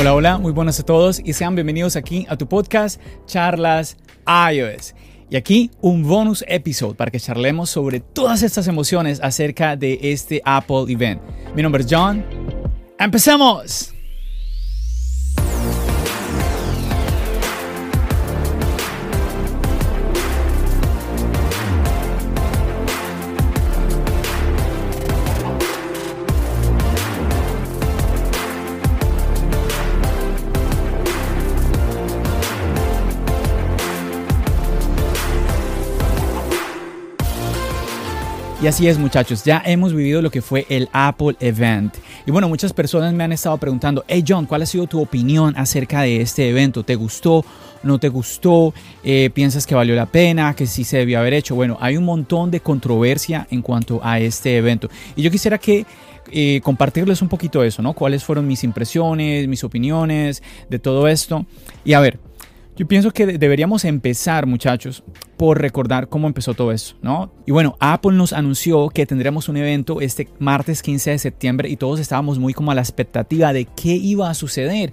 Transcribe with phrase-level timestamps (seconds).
[0.00, 3.96] Hola, hola, muy buenas a todos y sean bienvenidos aquí a tu podcast Charlas
[4.52, 4.94] iOS.
[5.28, 10.40] Y aquí un bonus episode para que charlemos sobre todas estas emociones acerca de este
[10.44, 11.20] Apple Event.
[11.56, 12.24] Mi nombre es John.
[12.96, 13.97] ¡Empecemos!
[38.60, 41.94] Y así es muchachos, ya hemos vivido lo que fue el Apple Event.
[42.26, 45.54] Y bueno, muchas personas me han estado preguntando, hey John, ¿cuál ha sido tu opinión
[45.56, 46.82] acerca de este evento?
[46.82, 47.44] ¿Te gustó?
[47.84, 48.74] ¿No te gustó?
[49.04, 50.56] Eh, ¿Piensas que valió la pena?
[50.56, 51.54] ¿Que sí se debió haber hecho?
[51.54, 54.88] Bueno, hay un montón de controversia en cuanto a este evento.
[55.14, 55.86] Y yo quisiera que
[56.32, 57.92] eh, compartirles un poquito eso, ¿no?
[57.92, 61.46] ¿Cuáles fueron mis impresiones, mis opiniones de todo esto?
[61.84, 62.18] Y a ver,
[62.78, 65.02] yo pienso que deberíamos empezar, muchachos,
[65.36, 67.32] por recordar cómo empezó todo eso, ¿no?
[67.44, 71.76] Y bueno, Apple nos anunció que tendremos un evento este martes 15 de septiembre y
[71.76, 74.92] todos estábamos muy como a la expectativa de qué iba a suceder.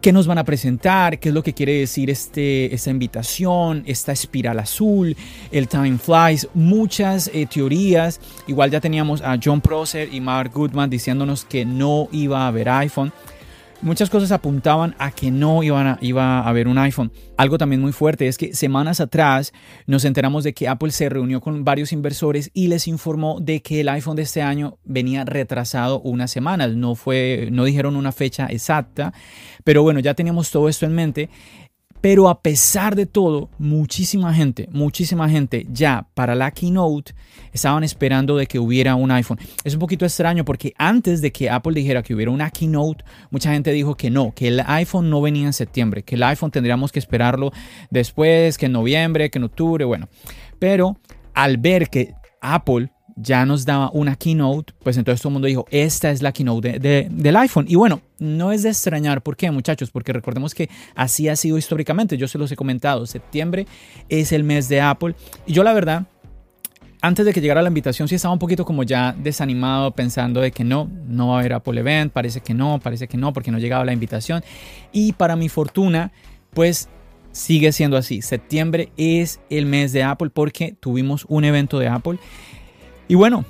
[0.00, 1.18] ¿Qué nos van a presentar?
[1.18, 3.82] ¿Qué es lo que quiere decir este, esta invitación?
[3.84, 5.16] Esta espiral azul,
[5.50, 8.20] el time flies, muchas eh, teorías.
[8.46, 12.68] Igual ya teníamos a John Prosser y Mark Goodman diciéndonos que no iba a haber
[12.68, 13.12] iPhone
[13.80, 17.12] muchas cosas apuntaban a que no iban a, iba a haber un iPhone.
[17.36, 19.52] Algo también muy fuerte es que semanas atrás
[19.86, 23.80] nos enteramos de que Apple se reunió con varios inversores y les informó de que
[23.80, 26.74] el iPhone de este año venía retrasado unas semanas.
[26.74, 29.12] No, fue, no dijeron una fecha exacta,
[29.64, 31.30] pero bueno, ya teníamos todo esto en mente.
[32.00, 37.14] Pero a pesar de todo, muchísima gente, muchísima gente ya para la keynote
[37.52, 39.38] estaban esperando de que hubiera un iPhone.
[39.64, 43.52] Es un poquito extraño porque antes de que Apple dijera que hubiera una keynote, mucha
[43.52, 46.92] gente dijo que no, que el iPhone no venía en septiembre, que el iPhone tendríamos
[46.92, 47.52] que esperarlo
[47.90, 50.08] después, que en noviembre, que en octubre, bueno.
[50.58, 50.98] Pero
[51.34, 52.90] al ver que Apple
[53.20, 56.78] ya nos daba una keynote, pues entonces todo el mundo dijo, esta es la keynote
[56.78, 57.66] del iPhone.
[57.68, 59.90] Y bueno, no es de extrañar, ¿por qué muchachos?
[59.90, 63.66] Porque recordemos que así ha sido históricamente, yo se los he comentado, septiembre
[64.08, 65.14] es el mes de Apple.
[65.46, 66.06] Y yo la verdad,
[67.00, 70.52] antes de que llegara la invitación, sí estaba un poquito como ya desanimado, pensando de
[70.52, 73.50] que no, no va a haber Apple Event, parece que no, parece que no, porque
[73.50, 74.44] no llegaba la invitación.
[74.92, 76.12] Y para mi fortuna,
[76.54, 76.88] pues
[77.32, 78.22] sigue siendo así.
[78.22, 82.18] Septiembre es el mes de Apple porque tuvimos un evento de Apple
[83.08, 83.44] y bueno,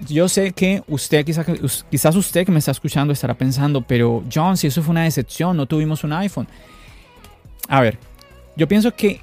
[0.00, 4.66] yo sé que usted, quizás, usted que me está escuchando estará pensando, pero John, si
[4.66, 6.46] eso fue una decepción, no tuvimos un iPhone.
[7.68, 7.98] A ver,
[8.56, 9.20] yo pienso que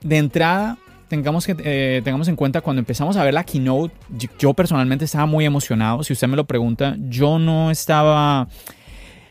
[0.00, 3.94] de entrada tengamos, que, eh, tengamos en cuenta cuando empezamos a ver la keynote,
[4.38, 6.02] yo personalmente estaba muy emocionado.
[6.02, 8.48] Si usted me lo pregunta, yo no estaba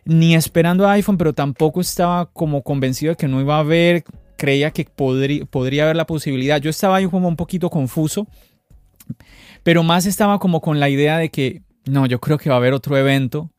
[0.06, 4.04] ni esperando iPhone, pero tampoco estaba como convencido de que no iba a haber,
[4.38, 6.62] creía que podría, podría haber la posibilidad.
[6.62, 8.28] Yo estaba ahí como un poquito confuso
[9.64, 12.60] pero más estaba como con la idea de que, no, yo creo que va a
[12.60, 13.50] haber otro evento.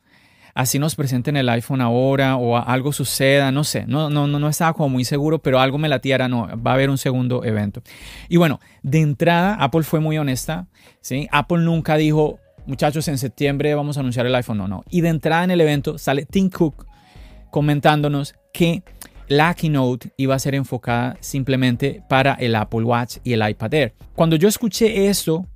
[0.55, 4.49] Así nos presenten el iPhone ahora o algo suceda, no sé, no, no, no, no
[4.49, 7.83] estaba como muy seguro, pero algo me latía, no, va a haber un segundo evento.
[8.29, 10.69] Y bueno, de entrada, Apple fue muy honesta,
[11.01, 11.27] ¿sí?
[11.33, 14.85] Apple nunca dijo, muchachos, en septiembre vamos a anunciar el iPhone, no, no.
[14.91, 16.87] Y de entrada en el evento sale Tim Cook
[17.51, 18.85] comentándonos que
[19.27, 23.95] la keynote iba a ser enfocada simplemente para el Apple Watch y el iPad Air.
[24.15, 25.47] Cuando yo escuché eso,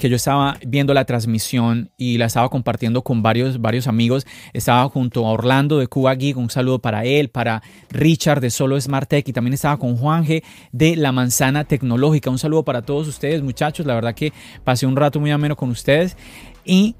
[0.00, 4.26] que yo estaba viendo la transmisión y la estaba compartiendo con varios, varios amigos.
[4.52, 8.80] Estaba junto a Orlando de Cuba Geek, un saludo para él, para Richard de Solo
[8.80, 10.42] Smart Tech y también estaba con Juan G
[10.72, 12.30] de La Manzana Tecnológica.
[12.30, 13.86] Un saludo para todos ustedes, muchachos.
[13.86, 14.32] La verdad que
[14.64, 16.16] pasé un rato muy ameno con ustedes.
[16.64, 16.94] Y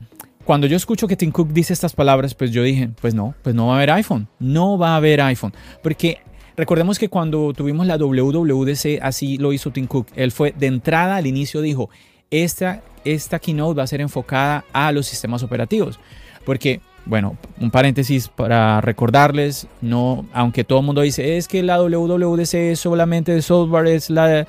[0.44, 3.54] cuando yo escucho que Tim Cook dice estas palabras, pues yo dije, pues no, pues
[3.54, 4.28] no va a haber iPhone.
[4.38, 5.52] No va a haber iPhone.
[5.82, 6.19] Porque
[6.54, 10.08] Recordemos que cuando tuvimos la WWDC, así lo hizo Tim Cook.
[10.14, 11.88] Él fue de entrada al inicio, dijo,
[12.32, 16.00] esta, esta keynote va a ser enfocada a los sistemas operativos.
[16.44, 21.81] Porque, bueno, un paréntesis para recordarles, no, aunque todo el mundo dice, es que la
[21.81, 24.46] WWDC es solamente de software, es la,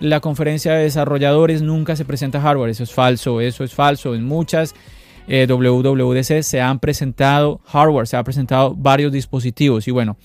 [0.00, 2.70] la conferencia de desarrolladores, nunca se presenta hardware.
[2.70, 4.14] Eso es falso, eso es falso.
[4.14, 4.74] En muchas
[5.28, 9.86] eh, WWDC se han presentado hardware, se han presentado varios dispositivos.
[9.86, 10.16] Y bueno,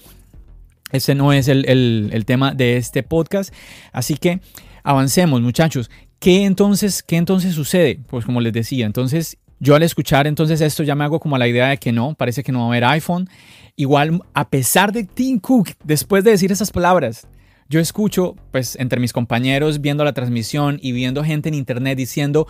[0.91, 3.53] ese no es el, el tema de este podcast.
[3.91, 4.39] Así que
[4.83, 5.89] avancemos, muchachos.
[6.21, 7.99] ¿Qué entonces, ¿Qué entonces sucede?
[8.07, 11.47] Pues como les decía, entonces yo al escuchar entonces esto ya me hago como la
[11.47, 13.27] idea de que no, parece que no va a haber iPhone.
[13.75, 17.27] Igual, a pesar de Tim Cook, después de decir esas palabras,
[17.69, 22.45] yo escucho, pues, entre mis compañeros viendo la transmisión y viendo gente en internet diciendo,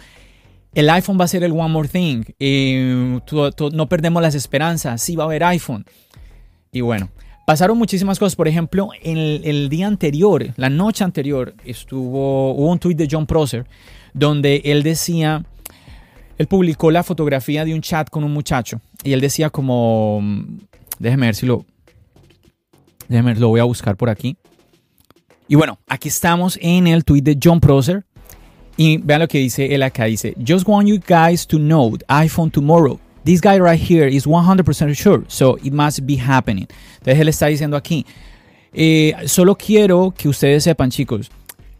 [0.73, 2.23] el iPhone va a ser el One More Thing,
[3.73, 5.85] no perdemos las esperanzas, sí va a haber iPhone.
[6.73, 7.09] Y bueno,
[7.45, 8.35] pasaron muchísimas cosas.
[8.35, 13.65] Por ejemplo, el, día anterior, la noche anterior, estuvo, hubo un tweet de John Prosser
[14.13, 15.45] donde él decía,
[16.37, 20.21] él publicó la fotografía de un chat con un muchacho y él decía como,
[20.99, 21.65] déjeme ver si lo,
[23.07, 24.37] déjeme ver, lo voy a buscar por aquí.
[25.47, 28.05] Y bueno, aquí estamos en el tweet de John Prosser.
[28.77, 30.05] Y vean lo que dice él acá.
[30.05, 32.99] Dice, Just want you guys to know iPhone tomorrow.
[33.23, 36.67] This guy right here is 100% sure, so it must be happening.
[36.99, 38.05] Entonces él está diciendo aquí,
[38.73, 41.29] eh, solo quiero que ustedes sepan chicos,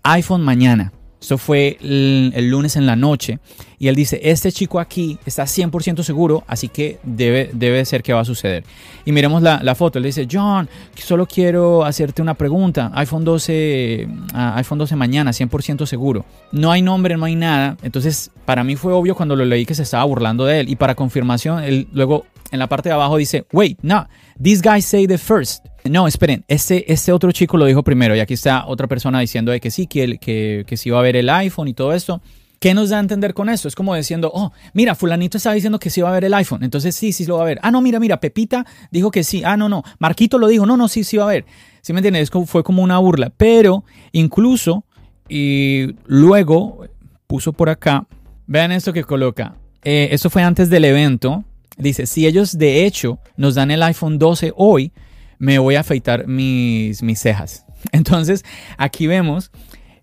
[0.04, 0.92] iPhone mañana.
[1.22, 3.38] Esto fue el, lunes en la noche.
[3.78, 8.12] Y él dice, este chico aquí está 100% seguro, así que debe, debe ser que
[8.12, 8.64] va a suceder.
[9.06, 10.00] Y miremos la, foto.
[10.00, 12.92] Él dice, John, solo quiero hacerte una pregunta.
[12.96, 16.26] iPhone 12, ah, iPhone 12 mañana, 100% seguro.
[16.52, 17.78] No hay nombre, no hay nada.
[17.84, 20.70] Entonces, para mí fue obvio cuando lo leí que se estaba burlando de él.
[20.70, 24.08] Y para confirmación, él luego en la parte de abajo dice, wait, no,
[24.42, 25.66] this guy say the first.
[25.90, 29.52] No, esperen, este, este otro chico lo dijo primero y aquí está otra persona diciendo
[29.52, 32.22] de que sí, que, que, que sí va a ver el iPhone y todo esto.
[32.60, 33.68] ¿Qué nos da a entender con eso?
[33.68, 36.64] Es como diciendo, oh, mira, fulanito está diciendo que sí va a ver el iPhone,
[36.64, 37.60] entonces sí, sí lo va a ver.
[37.64, 39.42] Ah, no, mira, mira, Pepita dijo que sí.
[39.44, 41.46] Ah, no, no, Marquito lo dijo, no, no, sí, sí va a ver.
[41.82, 42.30] ¿Sí me entiendes?
[42.46, 44.86] Fue como una burla, pero incluso
[45.28, 46.86] y luego
[47.26, 48.06] puso por acá,
[48.46, 49.56] vean esto que coloca.
[49.84, 51.44] Eh, esto fue antes del evento,
[51.78, 54.92] Dice, si ellos de hecho nos dan el iPhone 12 hoy,
[55.42, 57.66] me voy a afeitar mis, mis cejas.
[57.92, 58.46] Entonces,
[58.78, 59.52] aquí vemos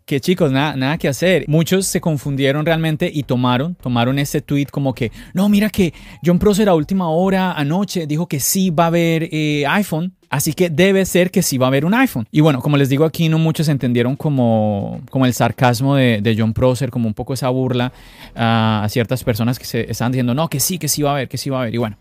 [0.05, 1.45] que chicos, nada, nada que hacer.
[1.49, 5.93] Muchos se confundieron realmente y tomaron, tomaron ese tweet como que, no, mira que
[6.25, 10.15] John Prosser a última hora anoche dijo que sí va a haber eh, iPhone.
[10.31, 12.27] Así que debe ser que sí va a haber un iPhone.
[12.31, 16.53] Y bueno, como les digo aquí, no muchos entendieron como, como el sarcasmo de, John
[16.53, 17.93] Prosser, como un poco esa burla
[18.35, 21.29] a ciertas personas que se están diciendo, no, que sí, que sí va a haber,
[21.29, 21.75] que sí va a haber.
[21.75, 21.97] Y bueno,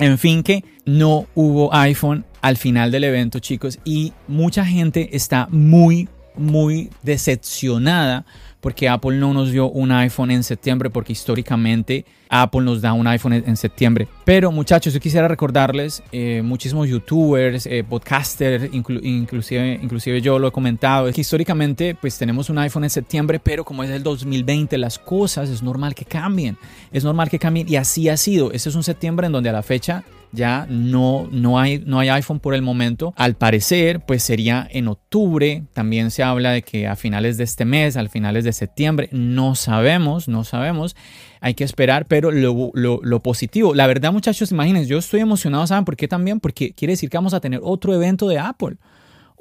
[0.00, 5.46] en fin, que no hubo iPhone al final del evento, chicos, y mucha gente está
[5.50, 8.24] muy, muy decepcionada
[8.60, 13.06] porque Apple no nos dio un iPhone en septiembre, porque históricamente Apple nos da un
[13.06, 14.06] iPhone en septiembre.
[14.24, 20.52] Pero muchachos, yo quisiera recordarles, eh, muchísimos youtubers, eh, podcasters, inclusive, inclusive yo lo he
[20.52, 24.78] comentado, es que históricamente pues tenemos un iPhone en septiembre, pero como es el 2020,
[24.78, 26.56] las cosas es normal que cambien,
[26.92, 28.52] es normal que cambien y así ha sido.
[28.52, 32.08] Este es un septiembre en donde a la fecha ya no, no, hay, no hay
[32.08, 33.12] iPhone por el momento.
[33.16, 35.64] Al parecer, pues sería en octubre.
[35.72, 39.54] También se habla de que a finales de este mes, al finales de septiembre, no
[39.54, 40.96] sabemos, no sabemos.
[41.40, 45.66] Hay que esperar, pero lo, lo, lo positivo, la verdad muchachos, imagínense, yo estoy emocionado,
[45.66, 46.38] ¿saben por qué también?
[46.38, 48.76] Porque quiere decir que vamos a tener otro evento de Apple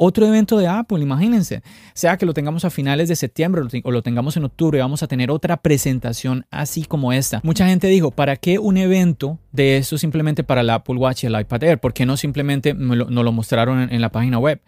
[0.01, 1.62] otro evento de Apple, imagínense.
[1.94, 5.07] Sea que lo tengamos a finales de septiembre o lo tengamos en octubre, vamos a
[5.07, 7.42] tener otra presentación así como esta.
[7.44, 11.28] Mucha gente dijo, ¿para qué un evento de esto simplemente para el Apple Watch y
[11.28, 11.80] el iPad Air?
[11.80, 14.62] ¿Por qué no simplemente nos lo, mostraron en, la página web?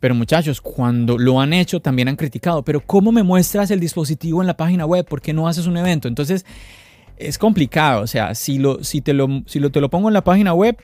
[0.00, 4.40] Pero muchachos, cuando lo han hecho también han criticado, pero ¿cómo me muestras el dispositivo
[4.40, 5.06] en la página web?
[5.06, 6.08] ¿Por qué no haces un evento?
[6.08, 6.44] Entonces,
[7.16, 10.14] es complicado, o sea, si, lo, si, te, lo, si lo, te lo pongo en
[10.14, 10.76] la página web,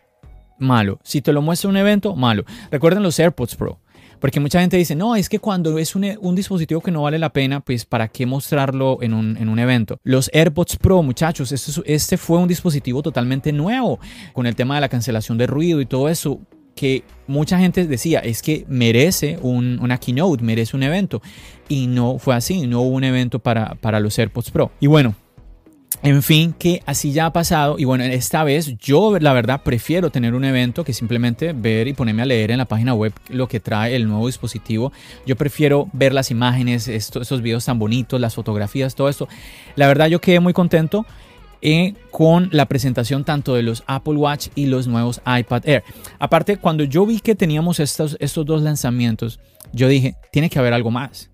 [0.58, 0.98] malo.
[1.02, 2.44] Si te lo muestra un evento, malo.
[2.70, 3.78] Recuerden los AirPods Pro.
[4.22, 7.32] Porque mucha gente dice, no, es que cuando es un, dispositivo que no vale la
[7.32, 9.98] pena, pues ¿para qué mostrarlo en un, evento?
[10.04, 13.98] Los AirPods Pro, muchachos, este, este, fue un dispositivo totalmente nuevo
[14.32, 16.38] con el tema de la cancelación de ruido y todo eso
[16.76, 21.20] que mucha gente decía es que merece una keynote, merece un evento.
[21.68, 24.70] Y no fue así, no hubo un evento para, para los AirPods Pro.
[24.78, 25.16] Y bueno,
[26.02, 30.10] en fin, que así ya ha pasado y bueno, esta vez yo la verdad prefiero
[30.10, 33.48] tener un evento que simplemente ver y ponerme a leer en la página web lo
[33.48, 34.92] que trae el nuevo dispositivo.
[35.26, 39.28] Yo prefiero ver las imágenes, estos, videos tan bonitos, las fotografías, todo esto.
[39.76, 41.04] La verdad yo quedé muy contento
[41.60, 45.84] eh, con la presentación tanto de los Apple Watch y los nuevos iPad Air.
[46.18, 49.40] Aparte, cuando yo vi que teníamos estos, estos dos lanzamientos,
[49.72, 51.31] yo dije, tiene que haber algo más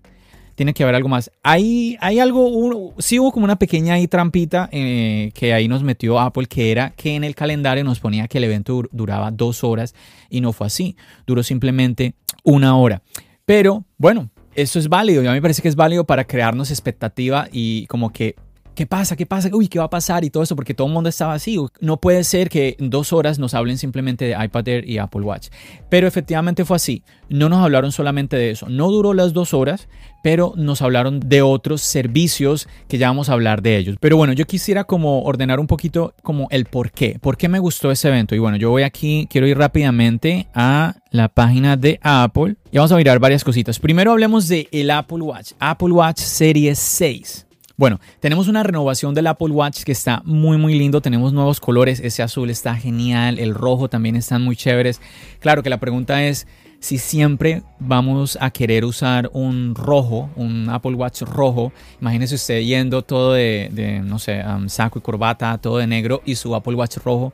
[0.59, 1.31] tiene que haber algo más.
[1.41, 6.47] Hay, hay algo, sí hubo como una pequeña trampita eh, que ahí nos metió Apple,
[6.47, 9.95] que era que en el calendario nos ponía que el evento duraba dos horas
[10.29, 12.13] y no fue así, duró simplemente
[12.43, 13.01] una hora.
[13.45, 16.71] Pero bueno, eso es válido, y a mí me parece que es válido para crearnos
[16.71, 18.35] expectativa y como que
[18.75, 19.15] ¿Qué pasa?
[19.15, 19.49] ¿Qué pasa?
[19.51, 20.23] Uy, ¿qué va a pasar?
[20.23, 21.57] Y todo eso, porque todo el mundo estaba así.
[21.81, 25.21] No puede ser que en dos horas nos hablen simplemente de iPad Air y Apple
[25.21, 25.49] Watch.
[25.89, 27.03] Pero efectivamente fue así.
[27.27, 28.69] No nos hablaron solamente de eso.
[28.69, 29.89] No duró las dos horas,
[30.23, 33.97] pero nos hablaron de otros servicios que ya vamos a hablar de ellos.
[33.99, 37.17] Pero bueno, yo quisiera como ordenar un poquito como el por qué.
[37.19, 38.33] ¿Por qué me gustó ese evento?
[38.33, 42.91] Y bueno, yo voy aquí, quiero ir rápidamente a la página de Apple y vamos
[42.91, 43.79] a mirar varias cositas.
[43.79, 45.51] Primero hablemos de el Apple Watch.
[45.59, 47.48] Apple Watch Series 6.
[47.79, 52.01] Bueno, tenemos una renovación del Apple Watch que está muy muy lindo, tenemos nuevos colores,
[52.01, 54.99] ese azul está genial, el rojo también están muy chéveres.
[55.39, 56.45] Claro que la pregunta es
[56.81, 61.71] si siempre vamos a querer usar un rojo, un Apple Watch rojo,
[62.01, 66.35] imagínese usted yendo todo de, no sé, um, saco y corbata, todo de negro y
[66.35, 67.31] su Apple Watch rojo.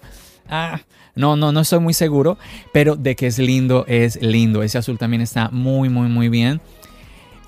[0.48, 0.80] Ah,
[1.16, 2.38] no, no, no estoy muy seguro,
[2.72, 4.62] pero de que es lindo, es lindo.
[4.62, 6.62] Ese azul también está muy, muy, muy bien.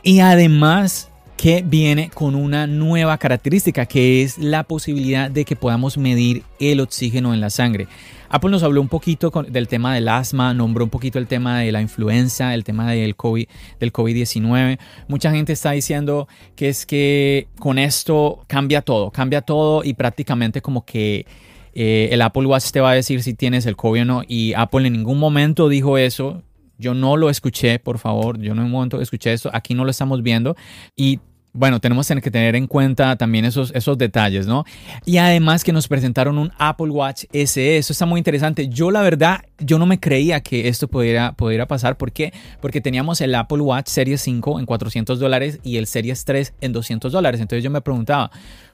[0.02, 5.98] Y además que viene con una nueva característica que es la posibilidad de que podamos
[5.98, 7.88] medir el oxígeno en la sangre.
[8.30, 11.72] Apple nos habló un poquito del tema del asma, nombró un poquito el tema de
[11.72, 13.48] la influenza, el tema del COVID,
[13.80, 14.80] del COVID-19.
[15.08, 20.62] Mucha gente está diciendo que es que con esto cambia todo, cambia todo y prácticamente
[20.62, 21.26] como que
[21.74, 24.24] eh, el Apple Watch te va a decir si tienes el COVID o no.
[24.28, 26.42] Y Apple en ningún momento dijo eso.
[26.78, 28.40] Yo no lo escuché, por favor.
[28.40, 29.50] Yo en ningún momento escuché eso.
[29.54, 30.56] Aquí no lo estamos viendo.
[30.96, 31.20] Y
[31.58, 34.64] bueno, tenemos que tener en cuenta también esos, esos detalles, ¿no?
[35.06, 38.70] Y además que nos presentaron un Apple Watch SE, eso está muy interesante.
[38.70, 41.98] Yo la verdad, yo no me creía que esto pudiera, pudiera pasar.
[41.98, 42.32] ¿Por qué?
[42.62, 46.74] Porque teníamos el Apple Watch Series 5 en 400 dólares y el Series 3 en
[46.74, 47.42] 200 dólares.
[47.42, 48.30] Entonces yo me preguntaba,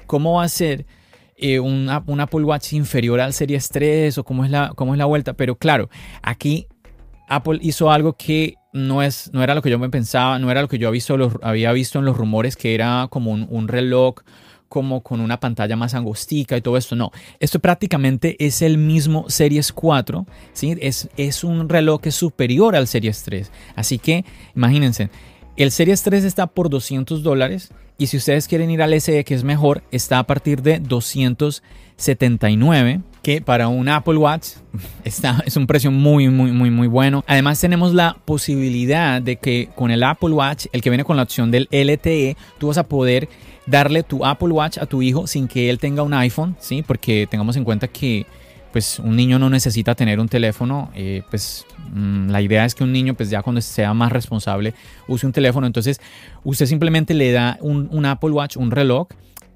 [0.06, 0.86] ¿cómo va a ser
[1.38, 4.98] eh, un, un, Apple Watch inferior al Series 3 o cómo es, la, cómo es
[4.98, 5.32] la vuelta?
[5.32, 5.90] Pero claro,
[6.22, 6.68] aquí
[7.28, 10.62] Apple hizo algo que no, es, no era lo que yo me pensaba, no era
[10.62, 14.16] lo que yo había visto, en los rumores, que era como un, reloj
[14.68, 16.96] como con una pantalla más angostica y todo esto.
[16.96, 20.76] No, esto prácticamente es el mismo Series 4, ¿sí?
[20.82, 23.52] es, es un reloj que es superior al Series 3.
[23.76, 24.26] Así que
[24.56, 25.12] imagínense,
[25.56, 29.36] el Series 3 está por 200 dólares y si ustedes quieren ir al SE que
[29.36, 34.50] es mejor, está a partir de 279 que para un Apple Watch
[35.04, 37.24] está, es un precio muy, muy, muy, muy bueno.
[37.26, 41.24] Además tenemos la posibilidad de que con el Apple Watch, el que viene con la
[41.24, 43.30] opción del LTE, tú vas a poder
[43.66, 46.84] darle tu Apple Watch a tu hijo sin que él tenga un iPhone, ¿sí?
[46.84, 48.28] Porque tengamos en cuenta que
[48.74, 52.84] pues un niño no necesita tener un teléfono, eh, pues mm, la idea es que
[52.84, 54.74] un niño pues ya cuando sea más responsable
[55.08, 56.02] use un teléfono, entonces
[56.44, 59.08] usted simplemente le da un, un Apple Watch, un reloj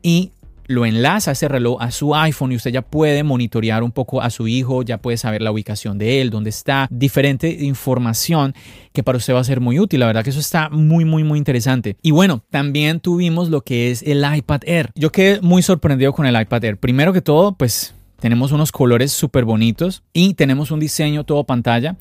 [0.03, 0.31] y
[0.67, 4.29] lo enlaza ese reloj a su iPhone y usted ya puede monitorear un poco a
[4.29, 8.53] su hijo, ya puede saber la ubicación de él, dónde está, diferente información
[8.93, 10.01] que para usted va a ser muy útil.
[10.01, 11.97] La verdad que eso está muy, muy, muy interesante.
[12.01, 14.91] Y bueno, también tuvimos lo que es el iPad Air.
[14.95, 16.77] Yo quedé muy sorprendido con el iPad Air.
[16.77, 21.95] Primero que todo, pues tenemos unos colores súper bonitos y tenemos un diseño todo pantalla.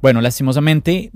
[0.00, 1.10] Bueno, lastimosamente,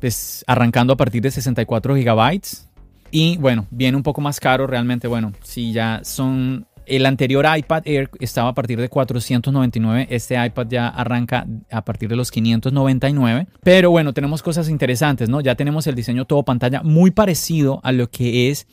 [0.00, 2.69] pues arrancando a partir de 64 gigabytes
[3.10, 5.08] y bueno, viene un poco más caro realmente.
[5.08, 6.66] Bueno, si ya son...
[6.86, 12.08] El anterior iPad Air estaba a partir de 499, este iPad ya arranca a partir
[12.08, 13.46] de los 599.
[13.62, 15.40] Pero bueno, tenemos cosas interesantes, ¿no?
[15.40, 18.66] Ya tenemos el diseño todo pantalla muy parecido a lo que es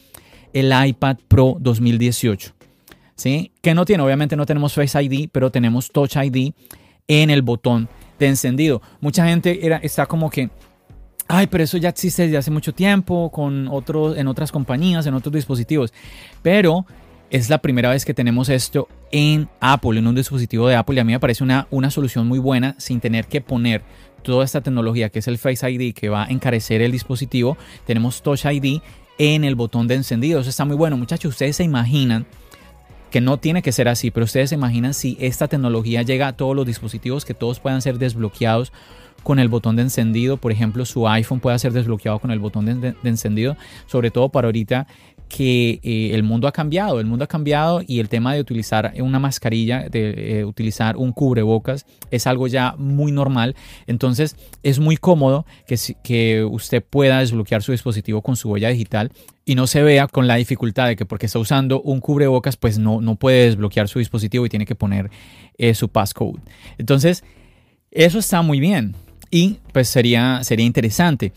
[0.54, 2.54] el iPad Pro 2018.
[3.16, 3.52] ¿Sí?
[3.62, 6.54] Que no tiene, obviamente no tenemos Face ID, pero tenemos Touch ID
[7.08, 7.88] en el botón
[8.20, 8.82] de encendido.
[9.00, 10.50] Mucha gente era, está como que
[11.28, 15.14] ay, pero eso ya existe desde hace mucho tiempo con otros, en otras compañías, en
[15.14, 15.94] otros dispositivos.
[16.42, 16.86] Pero
[17.30, 21.00] es la primera vez que tenemos esto en Apple, en un dispositivo de Apple, y
[21.00, 23.84] a mí me parece una, una solución muy buena sin tener que poner
[24.24, 27.58] toda esta tecnología que es el Face ID que va a encarecer el dispositivo.
[27.86, 28.82] Tenemos Touch ID
[29.18, 30.40] en el botón de encendido.
[30.40, 30.98] Eso está muy bueno.
[30.98, 32.26] Muchachos, ustedes se imaginan
[33.12, 36.34] que no tiene que ser así, pero ustedes se imaginan si esta tecnología llega a
[36.34, 38.74] todos los dispositivos, que todos puedan ser desbloqueados
[39.24, 40.38] con el botón de encendido.
[40.38, 44.48] Por ejemplo, su iPhone puede ser desbloqueado con el botón de, encendido, sobre todo para
[44.48, 44.88] ahorita
[45.28, 48.94] que eh, el mundo ha cambiado, el mundo ha cambiado y el tema de utilizar
[49.00, 53.56] una mascarilla, de eh, utilizar un cubrebocas es algo ya muy normal.
[53.88, 59.12] Entonces es muy cómodo que, que usted pueda desbloquear su dispositivo con su huella digital
[59.44, 62.80] y no se vea con la dificultad de que porque está usando un cubrebocas pues
[62.80, 65.10] no, no puede desbloquear su dispositivo y tiene que poner
[65.58, 66.40] eh, su passcode.
[66.78, 67.24] Entonces
[67.92, 68.96] eso está muy bien
[69.32, 71.34] y pues sería, sería interesante.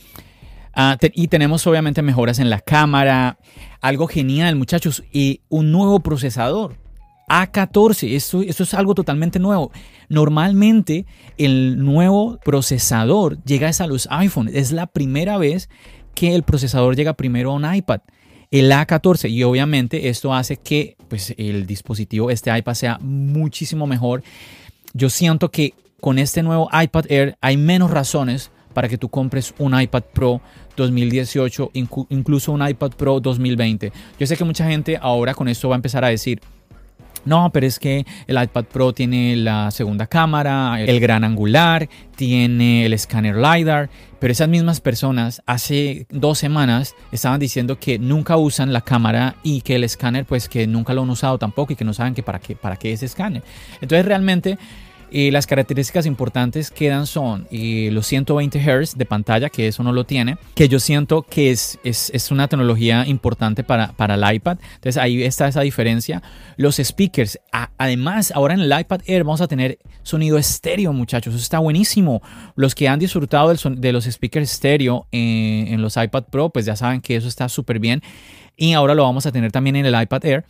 [0.72, 3.38] Ah, y tenemos obviamente mejoras en la cámara,
[3.80, 6.76] algo genial muchachos, y un nuevo procesador.
[7.28, 9.70] A14, esto, esto es algo totalmente nuevo.
[10.08, 11.06] Normalmente
[11.38, 14.54] el nuevo procesador llega a los iPhones.
[14.54, 15.68] Es la primera vez
[16.14, 18.00] que el procesador llega primero a un iPad.
[18.50, 24.24] El A14 y obviamente esto hace que pues, el dispositivo, este iPad sea muchísimo mejor.
[24.92, 29.54] Yo siento que con este nuevo iPad Air hay menos razones para que tú compres
[29.58, 30.40] un iPad Pro
[30.76, 33.92] 2018, incluso un iPad Pro 2020.
[34.18, 36.40] Yo sé que mucha gente ahora con esto va a empezar a decir,
[37.24, 42.86] no, pero es que el iPad Pro tiene la segunda cámara, el gran angular, tiene
[42.86, 48.72] el escáner LiDAR, pero esas mismas personas hace dos semanas estaban diciendo que nunca usan
[48.72, 51.84] la cámara y que el escáner pues que nunca lo han usado tampoco y que
[51.84, 53.42] no saben que para qué, para qué es escáner.
[53.82, 54.58] Entonces realmente
[55.10, 60.04] y las características importantes quedan son los 120 Hz de pantalla, que eso no lo
[60.04, 64.58] tiene, que yo siento que es, es, una tecnología importante para, para, el iPad.
[64.74, 66.22] Entonces ahí está esa diferencia.
[66.56, 67.38] Los speakers,
[67.76, 71.34] además, ahora en el iPad Air vamos a tener sonido estéreo, muchachos.
[71.34, 72.22] Eso está buenísimo.
[72.54, 76.76] Los que han disfrutado de los speakers estéreo en, en los iPad Pro, pues ya
[76.76, 78.02] saben que eso está súper bien.
[78.56, 80.44] Y ahora lo vamos a tener también en el iPad Air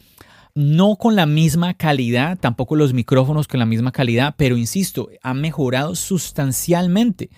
[0.54, 5.34] no con la misma calidad, tampoco los micrófonos con la misma calidad, pero insisto, ha
[5.34, 7.30] mejorado sustancialmente.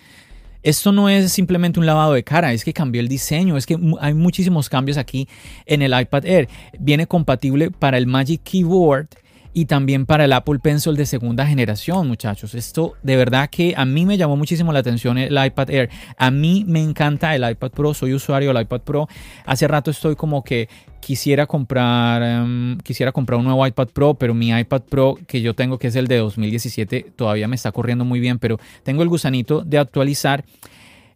[0.63, 3.77] Esto no es simplemente un lavado de cara, es que cambió el diseño, es que
[3.99, 5.27] hay muchísimos cambios aquí
[5.65, 6.49] en el iPad Air.
[6.79, 9.09] Viene compatible para el Magic Keyboard
[9.53, 12.55] y también para el Apple Pencil de segunda generación, muchachos.
[12.55, 15.89] Esto de verdad que a mí me llamó muchísimo la atención el iPad Air.
[16.17, 19.07] A mí me encanta el iPad Pro, soy usuario del iPad Pro.
[19.45, 20.67] Hace rato estoy como que
[20.99, 25.53] quisiera comprar, em, quisiera comprar un nuevo iPad Pro, pero mi iPad Pro que yo
[25.53, 29.09] tengo, que es el de 2017, todavía me está corriendo muy bien, pero tengo el
[29.09, 30.43] gusanito de actualizar.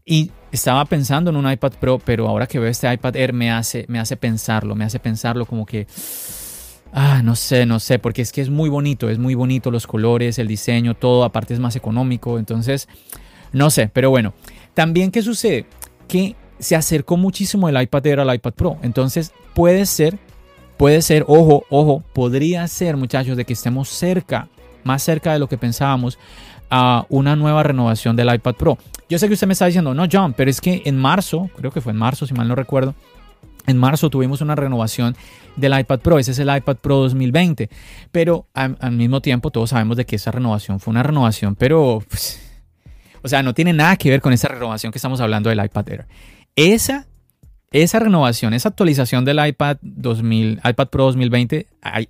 [0.06, 3.52] Y estaba pensando en un iPad Pro, pero ahora que veo este iPad Air me
[3.52, 5.86] hace, me hace pensarlo, me hace pensarlo como que
[7.00, 9.86] Ah, no sé, no sé, porque es que es muy bonito, es muy bonito los
[9.86, 12.90] colores, el diseño, todo, aparte es más económico, entonces,
[13.52, 14.34] no sé, pero bueno.
[14.74, 15.68] También, ¿qué sucede?
[16.08, 20.18] Que se acercó muchísimo el iPad Air al iPad Pro, entonces puede ser,
[20.78, 24.48] puede ser, ojo, ojo, podría ser, muchachos, de que estemos cerca,
[24.84, 26.18] más cerca de lo que pensábamos,
[26.72, 28.80] a una nueva renovación del iPad Pro.
[29.08, 31.70] Yo sé que usted me está diciendo, no, John, pero es que en marzo, creo
[31.70, 32.96] que fue en marzo, si mal no recuerdo,
[33.68, 35.16] en marzo tuvimos una renovación
[35.56, 37.70] del iPad Pro, ese es el iPad Pro 2020,
[38.12, 42.40] pero al, mismo tiempo todos sabemos de que esa renovación fue una renovación, pero, pues,
[43.22, 45.90] o sea, no tiene nada que ver con esa renovación que estamos hablando del iPad
[45.90, 46.06] Air.
[46.56, 47.08] Esa,
[47.72, 52.10] esa renovación, esa actualización del iPad, 2000, iPad Pro 2020, ahí,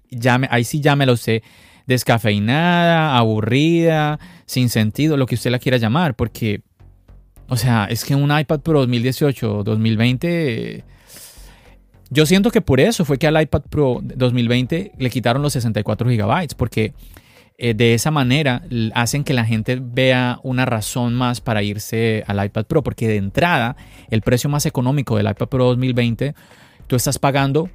[0.49, 1.41] ahí sí ya me lo sé
[1.87, 6.61] descafeinada, aburrida, sin sentido, lo que usted la quiera llamar, porque,
[7.47, 10.83] o sea, es que un iPad Pro 2018 2020
[12.09, 16.09] yo siento que por eso fue que al iPad Pro 2020 le quitaron los 64
[16.09, 16.93] GB, porque
[17.57, 18.61] eh, de esa manera
[18.93, 23.17] hacen que la gente vea una razón más para irse al iPad Pro, porque de
[23.17, 23.75] entrada
[24.09, 26.35] el precio más económico del iPad Pro 2020,
[26.87, 27.69] tú estás pagando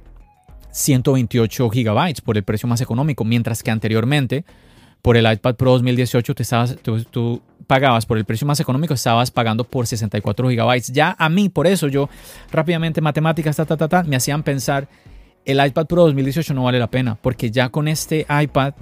[0.71, 4.45] 128 GB por el precio más económico, mientras que anteriormente
[5.03, 9.31] por el iPad Pro 2018 te estabas, tú, pagabas por el precio más económico, estabas
[9.31, 10.93] pagando por 64 gigabytes.
[10.93, 12.09] Ya a mí, por eso yo
[12.51, 14.87] rápidamente matemáticas, ta, ta, ta, ta, me hacían pensar,
[15.43, 18.75] el iPad Pro 2018 no vale la pena, porque ya con este iPad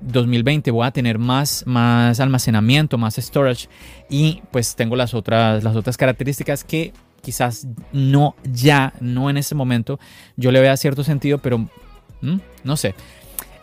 [0.00, 3.68] 2020 voy a tener más, más almacenamiento, más storage
[4.10, 9.54] y pues tengo las otras, las otras características que quizás no ya, no en este
[9.54, 10.00] momento,
[10.36, 11.68] yo le vea cierto sentido, pero
[12.64, 12.96] no sé.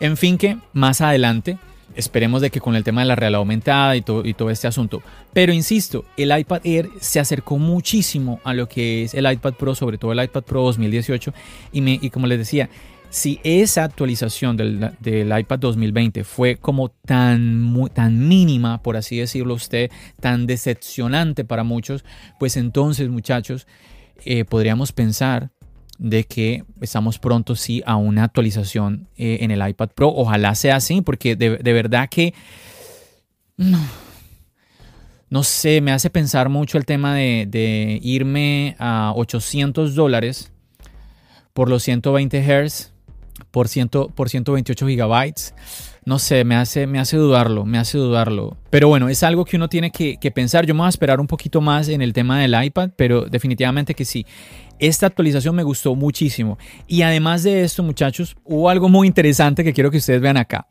[0.00, 1.58] En fin que más adelante
[1.96, 5.02] Esperemos de que con el tema de la realidad aumentada y todo, este asunto.
[5.32, 9.74] Pero insisto, el iPad Air se acercó muchísimo a lo que es el iPad Pro,
[9.74, 11.32] sobre todo el iPad Pro 2018.
[11.72, 12.68] Y, como les decía,
[13.08, 19.90] si esa actualización del, iPad 2020 fue como tan, tan mínima, por así decirlo usted,
[20.20, 22.04] tan decepcionante para muchos,
[22.38, 23.66] pues entonces muchachos,
[24.24, 25.50] eh, podríamos pensar
[25.98, 30.08] de que estamos pronto sí a una actualización eh, en el iPad Pro.
[30.14, 32.34] Ojalá sea así, porque de, verdad que
[33.56, 33.78] no,
[35.30, 40.52] no, sé, me hace pensar mucho el tema de, irme a 800 dólares
[41.52, 42.92] por los 120 Hz,
[43.50, 43.68] por,
[44.14, 45.54] por 128 gigabytes.
[46.06, 48.56] No sé, me hace, me hace dudarlo, me hace dudarlo.
[48.70, 50.64] Pero bueno, es algo que uno tiene que, que pensar.
[50.64, 53.92] Yo me voy a esperar un poquito más en el tema del iPad, pero definitivamente
[53.92, 54.24] que sí.
[54.78, 56.58] Esta actualización me gustó muchísimo.
[56.86, 60.68] Y además de esto, muchachos, hubo algo muy interesante que quiero que ustedes vean acá.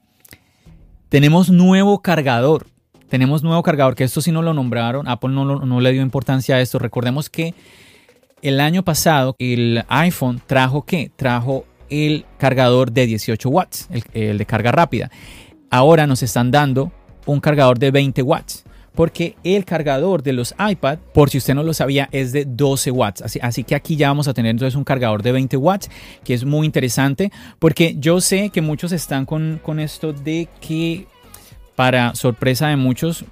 [1.10, 2.68] Tenemos nuevo cargador.
[3.10, 5.06] Tenemos nuevo cargador, que esto sí no lo nombraron.
[5.06, 6.80] Apple no, no le dio importancia a esto.
[6.80, 7.54] Recordemos que
[8.42, 11.12] el año pasado el iPhone trajo qué?
[11.14, 15.10] Trajo el cargador de 18 watts, el, de carga rápida.
[15.70, 16.92] Ahora nos están dando
[17.26, 21.64] un cargador de 20 watts porque el cargador de los iPad, por si usted no
[21.64, 23.22] lo sabía, es de 12 watts.
[23.22, 25.90] Así, así, que aquí ya vamos a tener entonces un cargador de 20 watts,
[26.24, 31.08] que es muy interesante, porque yo sé que muchos están con, con esto de que,
[31.76, 33.26] para sorpresa de muchos,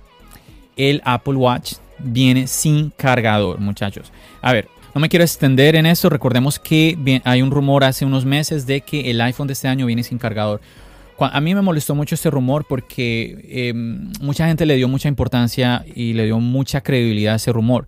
[0.75, 4.11] el Apple Watch viene sin cargador, muchachos.
[4.41, 6.09] A ver, no me quiero extender en esto.
[6.09, 9.85] Recordemos que hay un rumor hace unos meses de que el iPhone de este año
[9.85, 10.61] viene sin cargador.
[11.19, 15.85] A mí me molestó mucho este rumor porque em, mucha gente le dio mucha importancia
[15.95, 17.87] y le dio mucha credibilidad a ese rumor.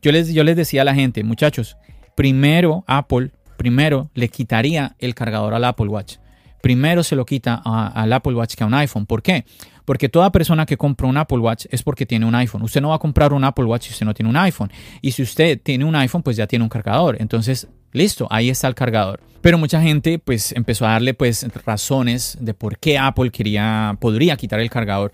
[0.00, 1.76] Yo les, yo les decía a la gente, muchachos,
[2.14, 6.16] primero Apple, primero le quitaría el cargador al Apple Watch.
[6.62, 9.06] Primero se lo quita al Apple Watch que a un iPhone.
[9.06, 9.44] ¿Por qué?
[9.88, 12.60] Porque toda persona que compra un Apple Watch es porque tiene un iPhone.
[12.60, 14.70] Usted no va a comprar un Apple Watch si usted no tiene un iPhone.
[15.00, 17.16] Y si usted tiene un iPhone, pues ya tiene un cargador.
[17.18, 19.18] Entonces, listo, ahí está el cargador.
[19.40, 24.36] Pero mucha gente pues empezó a darle pues razones de por qué Apple quería, podría
[24.36, 25.10] quitar el cargador.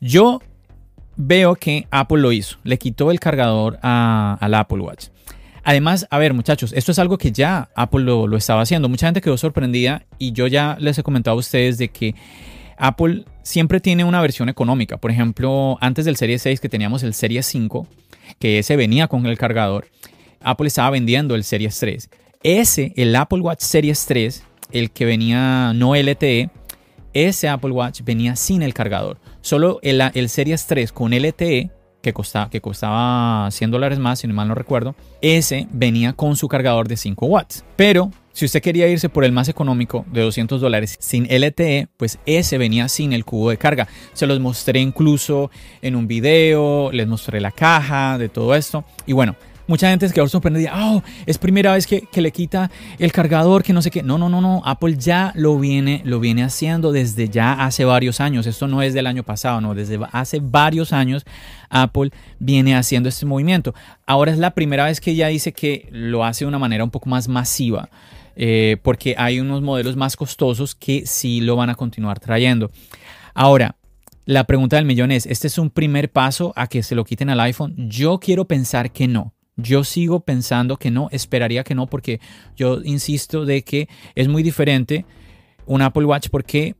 [0.00, 0.40] Yo
[1.16, 5.08] veo que Apple lo hizo, le quitó el cargador al Apple Watch.
[5.64, 8.88] Además, a ver muchachos, esto es algo que ya Apple lo, lo, estaba haciendo.
[8.88, 12.14] Mucha gente quedó sorprendida y yo ya les he comentado a ustedes de que
[12.78, 14.96] Apple siempre tiene una versión económica.
[14.96, 17.86] Por ejemplo, antes del Serie 6 que teníamos el Serie 5,
[18.38, 19.86] que ese venía con el cargador,
[20.40, 22.10] Apple estaba vendiendo el Series 3.
[22.42, 26.50] Ese, el Apple Watch Series 3, el que venía no LTE,
[27.14, 29.18] ese Apple Watch venía sin el cargador.
[29.42, 34.26] Solo el, el Series 3 con LTE, que costaba, que costaba 100 dólares más, si
[34.26, 37.64] no mal no recuerdo, ese venía con su cargador de 5 watts.
[37.76, 42.18] Pero si usted quería irse por el más económico de 200 dólares sin LTE, pues
[42.26, 43.88] ese venía sin el cubo de carga.
[44.12, 48.84] Se los mostré incluso en un video, les mostré la caja de todo esto.
[49.06, 49.36] Y bueno,
[49.68, 50.72] Mucha gente se quedó sorprendida.
[50.74, 54.02] Oh, es primera vez que, le quita el cargador, que no sé qué.
[54.02, 54.60] No, no, no, no.
[54.64, 58.46] Apple ya lo viene, lo viene haciendo desde ya hace varios años.
[58.46, 59.74] Esto no es del año pasado, no.
[59.74, 61.24] Desde hace varios años
[61.70, 63.74] Apple viene haciendo este movimiento.
[64.04, 66.90] Ahora es la primera vez que ella dice que lo hace de una manera un
[66.90, 67.88] poco más masiva.
[68.36, 72.70] Eh, porque hay unos modelos más costosos que sí lo van a continuar trayendo.
[73.34, 73.76] Ahora,
[74.24, 77.30] la pregunta del millón es, ¿este es un primer paso a que se lo quiten
[77.30, 77.74] al iPhone?
[77.76, 79.34] Yo quiero pensar que no.
[79.56, 82.20] Yo sigo pensando que no, esperaría que no, porque
[82.56, 85.04] yo insisto de que es muy diferente
[85.66, 86.76] un Apple Watch porque,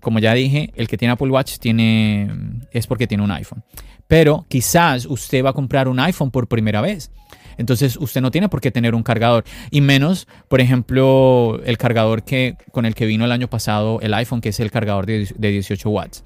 [0.00, 2.30] como ya dije, el que tiene Apple Watch tiene,
[2.70, 3.62] es porque tiene un iPhone.
[4.06, 7.10] Pero quizás usted va a comprar un iPhone por primera vez.
[7.58, 9.44] Entonces usted no tiene por qué tener un cargador.
[9.70, 14.14] Y menos, por ejemplo, el cargador que, con el que vino el año pasado el
[14.14, 16.24] iPhone, que es el cargador de, de 18 watts.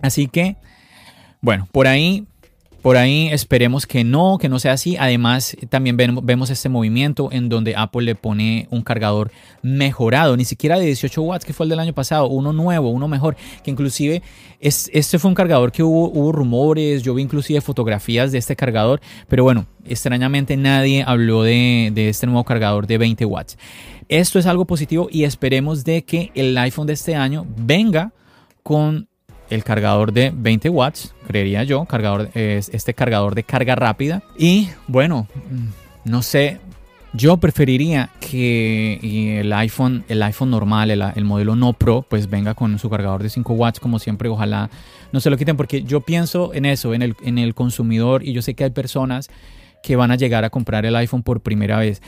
[0.00, 0.56] Así que,
[1.40, 2.26] bueno, por ahí
[2.82, 4.96] por ahí esperemos que no, que no sea así.
[4.98, 9.30] Además, también vemos este movimiento en donde Apple le pone un cargador
[9.62, 13.06] mejorado, ni siquiera de 18 watts, que fue el del año pasado, uno nuevo, uno
[13.06, 14.22] mejor, que inclusive
[14.58, 18.56] es, este fue un cargador que hubo, hubo rumores, yo vi inclusive fotografías de este
[18.56, 23.56] cargador, pero bueno, extrañamente nadie habló de, de este nuevo cargador de 20 watts.
[24.08, 28.12] Esto es algo positivo y esperemos de que el iPhone de este año venga
[28.64, 29.08] con
[29.54, 34.22] el cargador de 20 watts, creería yo, cargador, este cargador de carga rápida.
[34.38, 36.58] Y bueno, mm, no sé,
[37.14, 42.78] yo preferiría que el iPhone, el iPhone normal, el, modelo no Pro, pues venga con
[42.78, 44.70] su cargador de 5 watts, como siempre, ojalá
[45.12, 48.32] no se lo quiten, porque yo pienso en eso, en el, en el consumidor, y
[48.32, 49.28] yo sé que hay personas
[49.82, 52.00] que van a llegar a comprar el iPhone por primera vez.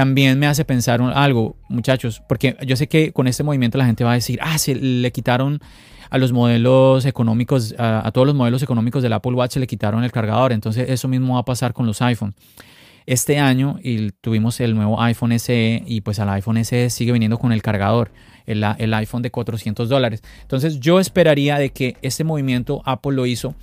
[0.00, 4.02] También me hace pensar algo, muchachos, porque yo sé que con este movimiento la gente
[4.02, 5.60] va a decir, ah, se le quitaron
[6.08, 10.02] a los modelos económicos, a, todos los modelos económicos del Apple Watch se le quitaron
[10.02, 10.52] el cargador.
[10.52, 12.34] Entonces eso mismo va a pasar con los iPhones.
[13.04, 17.36] Este año y tuvimos el nuevo iPhone SE y pues al iPhone SE sigue viniendo
[17.36, 18.10] con el cargador,
[18.46, 20.22] el, el iPhone de 400 dólares.
[20.40, 23.54] Entonces yo esperaría de que este movimiento Apple lo hizo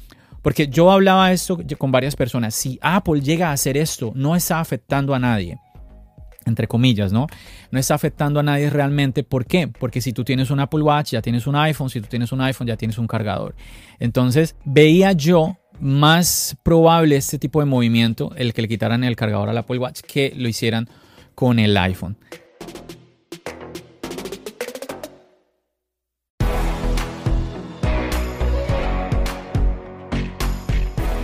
[0.43, 2.53] porque yo hablaba esto con varias personas.
[2.53, 5.57] Si Apple llega a hacer esto, no está afectando a nadie
[6.47, 7.27] entre comillas, ¿no?
[7.71, 9.23] No está afectando a nadie realmente.
[9.23, 9.67] ¿Por qué?
[9.67, 12.41] Porque si tú tienes un Apple Watch, ya tienes un iPhone, si tú tienes un
[12.41, 13.55] iPhone, ya tienes un cargador.
[13.99, 19.49] Entonces, veía yo más probable este tipo de movimiento, el que le quitaran el cargador
[19.49, 20.89] al Apple Watch, que lo hicieran
[21.35, 22.17] con el iPhone.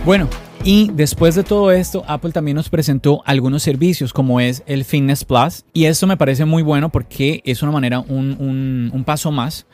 [0.04, 0.28] Bueno,
[0.66, 5.22] y después de todo esto, Apple también nos presentó algunos servicios como es el Fitness
[5.22, 5.66] Plus.
[5.74, 9.66] Y esto me parece muy bueno porque es una manera, un, un, paso más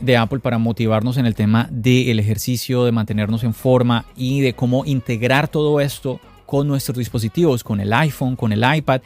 [0.00, 4.54] de Apple para motivarnos en el tema del ejercicio, de mantenernos en forma y de
[4.54, 9.02] cómo integrar todo esto con nuestros dispositivos, con el iPhone, con el iPad.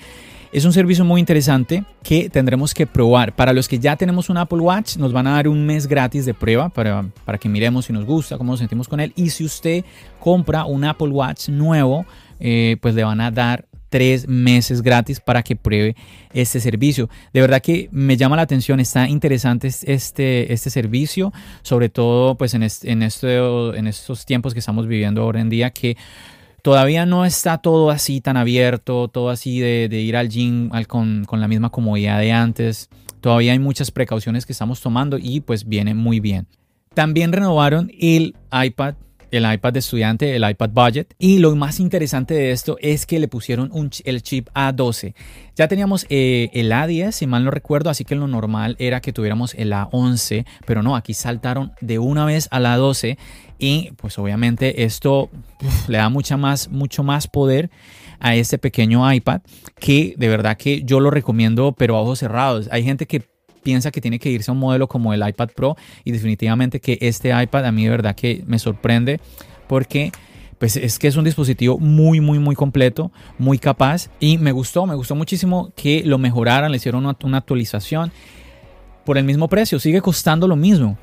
[0.53, 3.37] Es un servicio muy interesante que tendremos que probar.
[3.37, 6.27] Para los que ya tenemos un Apple Watch, nos van a dar un mes gratis
[6.27, 9.13] de prueba para, para que miremos si nos gusta, cómo nos sentimos con él.
[9.15, 9.85] Y si usted
[10.19, 12.05] compra un Apple Watch nuevo,
[12.41, 15.95] eh, pues le van a dar tres meses gratis para que pruebe
[16.33, 17.09] este servicio.
[17.33, 21.33] De verdad que me llama la atención, está interesante este, este servicio,
[21.63, 25.97] sobre todo pues en, en, en estos tiempos que estamos viviendo ahora en día que
[26.63, 31.49] todavía no está todo así tan abierto, todo así de, ir al gym con, la
[31.49, 32.89] misma comodidad de antes.
[33.21, 36.47] todavía hay muchas precauciones que estamos tomando y pues viene muy bien.
[36.95, 38.95] También renovaron el iPad
[39.31, 41.15] el iPad de estudiante, el iPad Budget.
[41.19, 43.71] Y lo más interesante de esto es que le pusieron
[44.05, 45.15] el chip A12.
[45.57, 49.13] Ya teníamos eh, el A10, si mal no recuerdo, así que lo normal era que
[49.13, 53.19] tuviéramos el A11, pero no, aquí saltaron de una vez al A12
[53.59, 55.29] y pues obviamente esto
[55.89, 57.71] le da mucha más, mucho más poder
[58.19, 59.43] a este pequeño iPad
[59.79, 62.69] que de verdad que yo lo recomiendo pero a ojos cerrados.
[62.73, 63.29] Hay gente que
[63.63, 66.99] piensa que tiene que irse a un modelo como el iPad Pro y definitivamente que
[67.01, 69.21] este iPad a mí de verdad que me sorprende
[69.67, 70.13] porque
[70.59, 74.85] pues es que es un dispositivo muy, muy, muy completo, muy capaz y me gustó,
[74.87, 78.13] me gustó muchísimo que lo mejoraran, le hicieron una, una actualización
[79.07, 80.99] por el mismo precio, sigue costando lo mismo.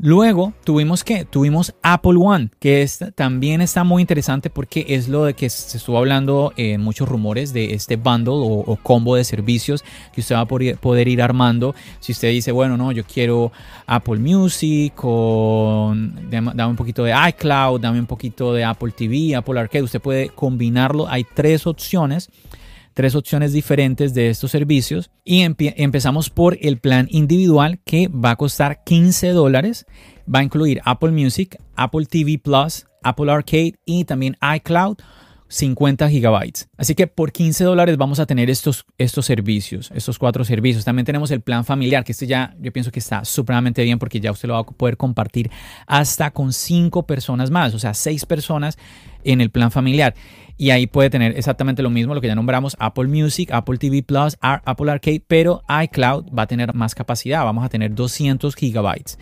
[0.00, 5.34] Luego tuvimos que tuvimos Apple One, que también está muy interesante porque es lo de
[5.34, 10.22] que se estuvo hablando en muchos rumores de este bundle o, combo de servicios que
[10.22, 11.74] usted va a poder ir armando.
[12.00, 13.52] Si usted dice, bueno, no, yo quiero
[13.86, 19.60] Apple Music, con, dame un poquito de iCloud, dame un poquito de Apple TV, Apple
[19.60, 21.06] Arcade, usted puede combinarlo.
[21.06, 22.30] Hay tres opciones
[22.94, 28.36] tres opciones diferentes de estos servicios y empezamos por el plan individual que va a
[28.36, 29.86] costar 15 dólares.
[30.32, 34.98] Va a incluir Apple Music, Apple TV Plus, Apple Arcade y también iCloud
[35.52, 36.68] 50 gigabytes.
[36.78, 40.84] Así que por 15 dólares vamos a tener estos, estos servicios, estos cuatro servicios.
[40.84, 44.18] También tenemos el plan familiar, que este ya yo pienso que está supremamente bien porque
[44.18, 45.50] ya usted lo va a poder compartir
[45.86, 48.78] hasta con cinco personas más, o sea, seis personas
[49.24, 50.14] en el plan familiar.
[50.56, 54.02] Y ahí puede tener exactamente lo mismo, lo que ya nombramos, Apple Music, Apple TV
[54.02, 59.18] Plus, Apple Arcade, pero iCloud va a tener más capacidad, vamos a tener 200 gigabytes.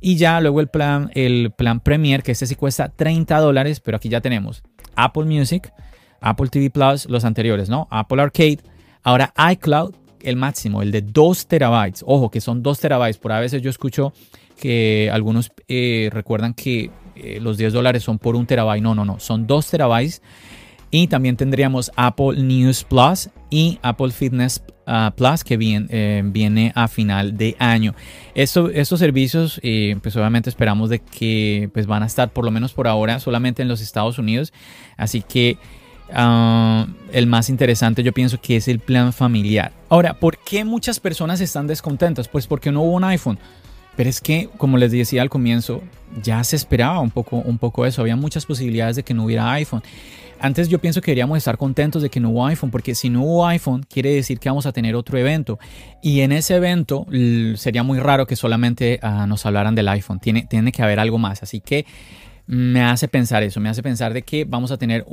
[0.00, 3.96] Y ya luego el plan, el plan Premier, que este sí cuesta 30 dólares, pero
[3.96, 4.62] aquí ya tenemos
[4.96, 5.72] Apple Music,
[6.20, 7.88] Apple TV Plus, los anteriores, ¿no?
[7.90, 8.58] Apple Arcade.
[9.02, 12.04] Ahora iCloud, el máximo, el de 2 terabytes.
[12.06, 13.18] Ojo, que son 2 terabytes.
[13.18, 14.12] Por a veces yo escucho
[14.56, 18.82] que algunos eh, recuerdan que eh, los 10 dólares son por un terabyte.
[18.82, 19.18] No, no, no.
[19.18, 20.22] Son 2 terabytes.
[20.90, 26.72] Y también tendríamos Apple News Plus y Apple Fitness uh, Plus que viene, eh, viene
[26.74, 27.94] a final de año.
[28.34, 32.50] Esto, estos servicios, eh, pues obviamente esperamos de que pues van a estar por lo
[32.50, 34.52] menos por ahora solamente en los Estados Unidos.
[34.96, 35.58] Así que
[36.10, 39.72] uh, el más interesante yo pienso que es el plan familiar.
[39.88, 42.28] Ahora, ¿por qué muchas personas están descontentas?
[42.28, 43.38] Pues porque no hubo un iPhone.
[43.94, 45.82] Pero es que, como les decía al comienzo,
[46.22, 48.00] ya se esperaba un poco, un poco eso.
[48.00, 49.82] Había muchas posibilidades de que no hubiera iPhone.
[50.42, 53.22] Antes yo pienso que deberíamos estar contentos de que no hubo iPhone, porque si no
[53.22, 55.60] hubo iPhone, quiere decir que vamos a tener otro evento.
[56.02, 57.06] Y en ese evento
[57.54, 60.18] sería muy raro que solamente ah, nos hablaran del iPhone.
[60.18, 61.44] Tiene, tiene que haber algo más.
[61.44, 61.86] Así que
[62.46, 65.06] me hace pensar eso, me hace pensar de que vamos a tener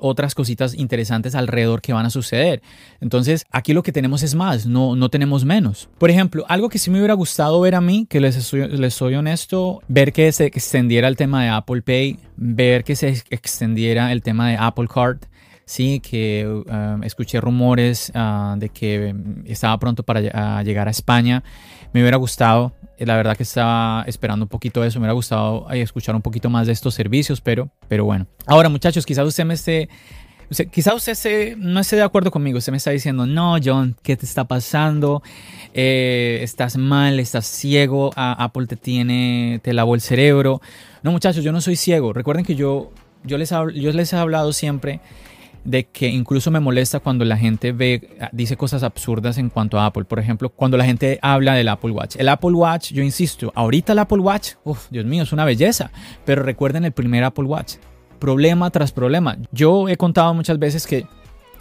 [0.00, 2.62] otras cositas interesantes alrededor que van a suceder.
[3.00, 5.88] Entonces, aquí lo que tenemos es más, no, no tenemos menos.
[5.98, 8.94] Por ejemplo, algo que sí me hubiera gustado ver a mí, que les soy, les
[8.94, 14.12] soy honesto, ver que se extendiera el tema de Apple Pay, ver que se extendiera
[14.12, 15.18] el tema de Apple Card.
[15.68, 19.12] Sí, que um, escuché rumores uh, de que
[19.46, 21.42] estaba pronto para llegar a España.
[21.96, 24.98] Me hubiera gustado la verdad que estaba esperando un poquito de eso.
[24.98, 28.26] Me hubiera gustado escuchar un poquito más de estos servicios, pero, pero bueno.
[28.44, 29.88] Ahora, muchachos, quizás usted me esté.
[30.70, 32.58] quizás usted no esté de acuerdo conmigo.
[32.58, 35.22] Usted me está diciendo, no, John, ¿qué te está pasando?
[35.72, 38.10] Eh, estás mal, estás ciego.
[38.14, 40.60] Apple te tiene, te lavó el cerebro.
[41.02, 42.12] No, muchachos, yo no soy ciego.
[42.12, 42.92] Recuerden que yo,
[43.24, 45.00] yo, les, yo les he hablado siempre
[45.66, 49.86] de que incluso me molesta cuando la gente ve, dice cosas absurdas en cuanto a
[49.86, 50.04] Apple.
[50.04, 52.16] Por ejemplo, cuando la gente habla del Apple Watch.
[52.16, 54.52] El Apple Watch, yo insisto, ahorita el Apple Watch,
[54.90, 55.90] Dios mío, es una belleza.
[56.24, 57.74] Pero recuerden el primer Apple Watch.
[58.20, 59.36] Problema tras problema.
[59.50, 61.06] Yo he contado muchas veces que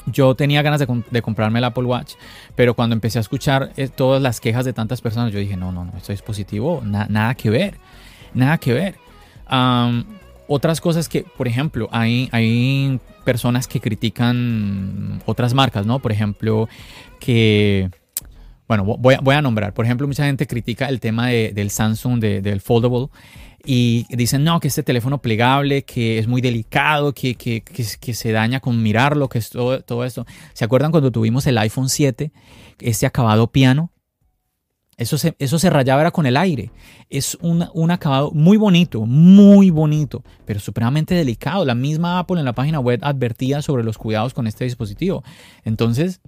[0.05, 2.13] yo tenía ganas de, comprarme el Apple Watch,
[2.55, 5.71] pero cuando empecé a escuchar eh, todas las quejas de tantas personas, yo dije, no,
[5.71, 7.77] no, no, este dispositivo, nada que ver,
[8.35, 8.95] nada que ver.
[10.47, 15.99] Otras cosas que, por ejemplo, hay, hay personas que critican otras marcas, ¿no?
[15.99, 16.67] Por ejemplo,
[17.19, 17.89] que...
[18.67, 19.73] Bueno, voy a, voy a nombrar.
[19.75, 23.09] Por ejemplo, mucha gente critica el tema del Samsung, del foldable,
[23.65, 28.31] y dicen, no, que este teléfono plegable, que es muy delicado, que, que, que, se
[28.31, 30.25] daña con mirarlo, que es todo, todo, esto.
[30.53, 32.31] ¿Se acuerdan cuando tuvimos el iPhone 7,
[32.79, 33.91] este acabado piano?
[34.97, 36.71] Eso se, eso se rayaba era con el aire.
[37.09, 41.65] Es un, acabado muy bonito, muy bonito, pero supremamente delicado.
[41.65, 45.23] La misma Apple en la página web advertía sobre los cuidados con este dispositivo.
[45.65, 46.21] Entonces,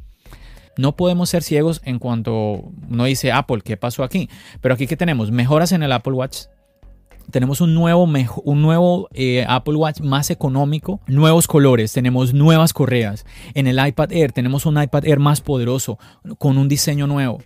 [0.78, 4.30] no podemos ser ciegos en cuanto no dice Apple, ¿qué pasó aquí?
[4.62, 6.44] Pero aquí que tenemos mejoras en el Apple Watch,
[7.32, 13.26] tenemos un nuevo, un nuevo eh, Apple Watch más económico, nuevos colores, tenemos nuevas correas.
[13.54, 15.98] En el iPad Air tenemos un iPad Air más poderoso,
[16.38, 17.40] con un diseño nuevo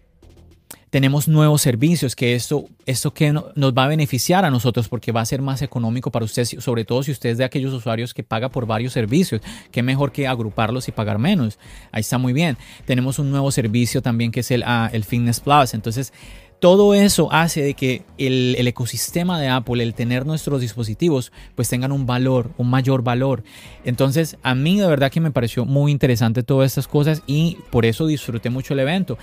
[0.92, 5.22] tenemos nuevos servicios, que esto, esto que nos va a beneficiar a nosotros porque va
[5.22, 8.24] a ser más económico para ustedes, sobre todo si usted es de aquellos usuarios que
[8.24, 11.58] paga por varios servicios, que mejor que agruparlos y pagar menos.
[11.94, 12.58] Ahí está muy bien.
[12.86, 15.74] Tenemos un nuevo servicio también que es el, ah, el Fitness Plus.
[15.74, 16.12] Entonces,
[16.60, 21.70] todo eso hace de que el, el, ecosistema de Apple, el tener nuestros dispositivos, pues
[21.70, 23.44] tengan un valor, un mayor valor.
[23.86, 27.86] Entonces, a mí de verdad que me pareció muy interesante todas estas cosas y por
[27.86, 29.18] eso disfruté mucho el evento.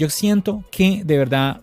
[0.00, 1.60] Yo siento que de verdad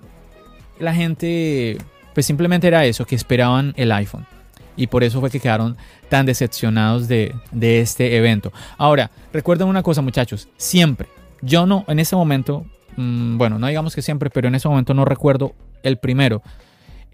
[0.78, 1.80] la gente,
[2.14, 4.28] pues simplemente era eso, que esperaban el iPhone.
[4.76, 5.76] Y por eso fue que quedaron
[6.08, 8.54] tan decepcionados de, este evento.
[8.78, 11.08] Ahora, recuerden una cosa muchachos, siempre,
[11.42, 14.94] yo no, en ese momento, mm, bueno, no digamos que siempre, pero en ese momento
[14.94, 16.44] no recuerdo el primero,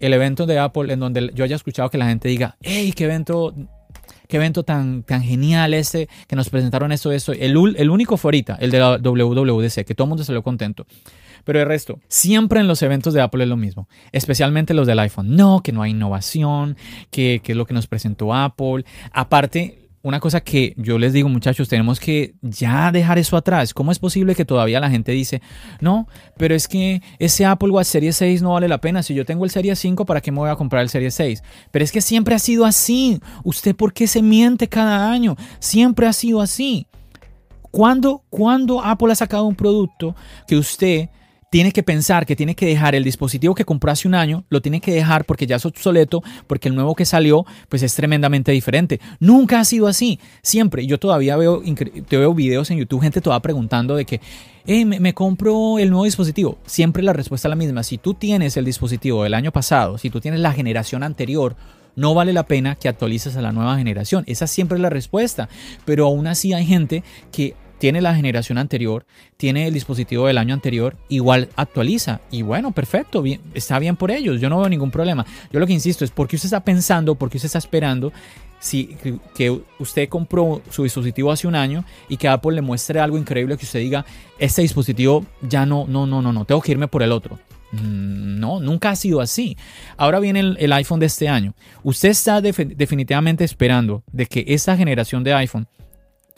[0.00, 3.04] el evento de Apple en donde yo haya escuchado que la gente diga, hey, qué
[3.04, 3.54] evento
[4.28, 7.32] qué evento tan, tan genial este, que nos presentaron esto, esto.
[7.32, 10.86] El, el único fue el de la WWDC, que todo el mundo salió contento.
[11.44, 14.98] Pero el resto, siempre en los eventos de Apple es lo mismo, especialmente los del
[14.98, 15.36] iPhone.
[15.36, 16.76] No, que no hay innovación,
[17.10, 18.84] que, que es lo que nos presentó Apple.
[19.12, 23.72] Aparte, una cosa que yo les digo, muchachos, tenemos que ya dejar eso atrás.
[23.72, 25.40] ¿Cómo es posible que todavía la gente dice,
[25.80, 29.02] no, pero es que ese Apple Watch Serie 6 no vale la pena?
[29.02, 31.42] Si yo tengo el Serie 5, ¿para qué me voy a comprar el Serie 6?
[31.70, 33.18] Pero es que siempre ha sido así.
[33.44, 35.36] ¿Usted por qué se miente cada año?
[35.58, 36.86] Siempre ha sido así.
[37.70, 40.14] ¿Cuándo, cuando Apple ha sacado un producto
[40.46, 41.08] que usted
[41.54, 44.60] tiene que pensar que tiene que dejar el dispositivo que compró hace un año, lo
[44.60, 48.50] tiene que dejar porque ya es obsoleto, porque el nuevo que salió pues es tremendamente
[48.50, 48.98] diferente.
[49.20, 50.84] Nunca ha sido así, siempre.
[50.84, 51.62] Yo todavía veo,
[52.08, 54.20] te veo videos en YouTube, gente toda preguntando de que,
[54.66, 56.58] me, me, compro el nuevo dispositivo.
[56.66, 57.84] Siempre la respuesta es la misma.
[57.84, 61.54] Si tú tienes el dispositivo del año pasado, si tú tienes la generación anterior,
[61.94, 64.24] no vale la pena que actualices a la nueva generación.
[64.26, 65.48] Esa siempre es la respuesta.
[65.84, 69.06] Pero aún así hay gente que tiene la generación anterior,
[69.36, 72.20] tiene el dispositivo del año anterior, igual actualiza.
[72.30, 73.22] Y bueno, perfecto,
[73.54, 75.26] está bien por ellos, yo no veo ningún problema.
[75.52, 78.12] Yo lo que insisto es porque usted está pensando, porque usted está esperando
[78.60, 78.96] si,
[79.34, 83.58] que usted compró su dispositivo hace un año y que Apple le muestre algo increíble
[83.58, 84.06] que usted diga,
[84.38, 87.38] este dispositivo ya no, no, no, no, no, tengo que irme por el otro.
[87.72, 89.56] Mm, no, nunca ha sido así.
[89.96, 91.54] Ahora viene el, iPhone de este año.
[91.82, 95.68] Usted está definitivamente esperando de que esta generación de iPhone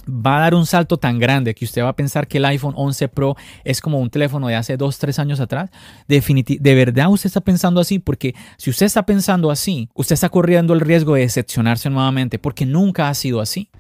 [0.09, 2.75] va a dar un salto tan grande que usted va a pensar que el iPhone
[2.77, 5.71] 11 Pro es como un teléfono de hace 2, 3 años atrás.
[6.07, 10.75] de verdad usted está pensando así, porque si usted está pensando así, usted está corriendo
[10.75, 13.71] el riesgo de decepcionarse nuevamente, porque nunca ha sido así.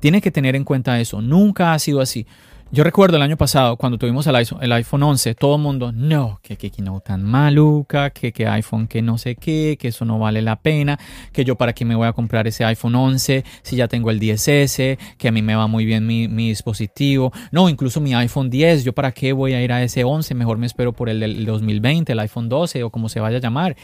[0.00, 2.26] Tiene que tener en cuenta eso, nunca ha sido así.
[2.72, 5.90] Yo recuerdo el año pasado, cuando tuvimos el iPhone, el iPhone 11, todo el mundo,
[5.90, 10.04] no, que, que, no tan maluca, que, que iPhone que no sé qué, que eso
[10.04, 10.96] no vale la pena,
[11.32, 14.20] que yo para qué me voy a comprar ese iPhone 11 si ya tengo el
[14.20, 18.50] 10S, que a mí me va muy bien mi, mi dispositivo, no, incluso mi iPhone
[18.50, 21.18] 10, yo para qué voy a ir a ese 11, mejor me espero por el
[21.18, 23.74] del 2020, el iPhone 12 o como se vaya a llamar.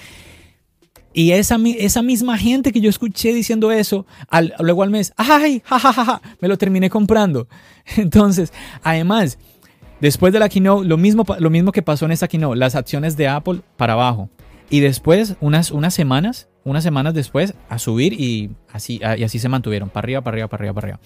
[1.17, 5.63] Y esa, esa misma gente que yo escuché diciendo eso, al, luego al mes, ¡ay!
[5.65, 7.49] Ja, me lo terminé comprando.
[7.97, 8.53] Entonces,
[8.83, 9.39] además,
[9.99, 13.17] después de la keynote, lo mismo, lo mismo que pasó en esa keynote, las acciones
[13.17, 14.29] de Apple para abajo.
[14.69, 19.49] Y después, unas, unas semanas, unas semanas después, a subir y así, y así se
[19.49, 21.01] mantuvieron, para arriba, para arriba, para arriba, para arriba.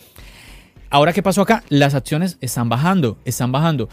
[0.90, 1.62] Ahora, ¿qué pasó acá?
[1.68, 3.88] Las acciones están bajando, están bajando.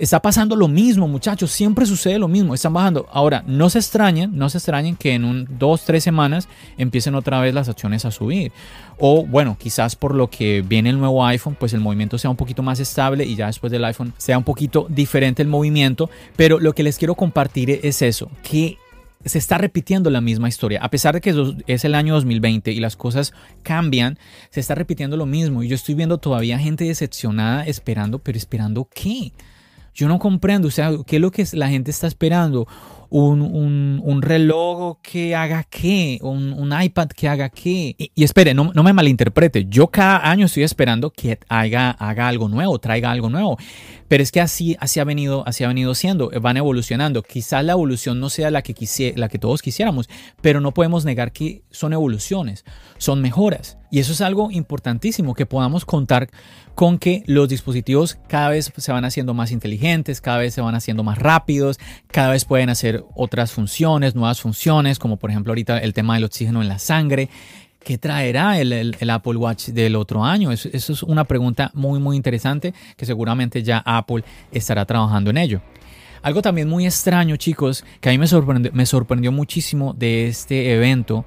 [0.00, 3.06] Está pasando lo mismo, muchachos, siempre sucede lo mismo, están bajando.
[3.12, 7.38] Ahora, no se extrañen, no se extrañen que en un dos, tres semanas empiecen otra
[7.38, 8.50] vez las acciones a subir.
[8.96, 12.38] O bueno, quizás por lo que viene el nuevo iPhone, pues el movimiento sea un
[12.38, 16.08] poquito más estable y ya después del iPhone sea un poquito diferente el movimiento.
[16.34, 18.78] Pero lo que les quiero compartir es eso, que
[19.22, 20.80] se está repitiendo la misma historia.
[20.82, 25.18] A pesar de que es el año 2020 y las cosas cambian, se está repitiendo
[25.18, 25.62] lo mismo.
[25.62, 29.32] Y yo estoy viendo todavía gente decepcionada esperando, pero esperando qué?
[29.94, 32.66] Yo no comprendo, o sea, ¿qué es lo que la gente está esperando?
[33.10, 37.94] un, reloj que haga qué, un, iPad que haga qué.
[38.14, 42.78] Y, espere, no, me malinterprete, yo cada año estoy esperando que haga, haga algo nuevo,
[42.78, 43.58] traiga algo nuevo.
[44.10, 47.22] Pero es que así, así, ha venido, así ha venido siendo, van evolucionando.
[47.22, 48.74] Quizás la evolución no sea la que,
[49.14, 50.08] la que todos quisiéramos,
[50.40, 52.64] pero no podemos negar que son evoluciones,
[52.98, 53.78] son mejoras.
[53.88, 56.28] Y eso es algo importantísimo, que podamos contar
[56.74, 60.74] con que los dispositivos cada vez se van haciendo más inteligentes, cada vez se van
[60.74, 61.78] haciendo más rápidos,
[62.08, 66.24] cada vez pueden hacer otras funciones, nuevas funciones, como por ejemplo ahorita el tema del
[66.24, 67.28] oxígeno en la sangre.
[67.82, 70.52] ¿Qué traerá el, Apple Watch del otro año?
[70.52, 74.22] Eso, es una pregunta muy, muy interesante que seguramente ya Apple
[74.52, 75.62] estará trabajando en ello.
[76.22, 80.74] Algo también muy extraño, chicos, que a mí me sorprendió, me sorprendió muchísimo de este
[80.74, 81.24] evento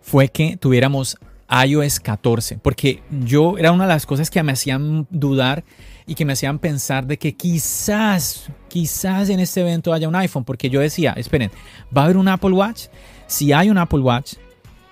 [0.00, 1.18] fue que tuviéramos
[1.50, 5.64] iOS 14, porque yo era una de las cosas que me hacían dudar
[6.06, 10.44] y que me hacían pensar de que quizás, quizás en este evento haya un iPhone,
[10.44, 11.50] porque yo decía, esperen,
[11.94, 12.86] ¿va a haber un Apple Watch?
[13.26, 14.34] Si hay un Apple Watch,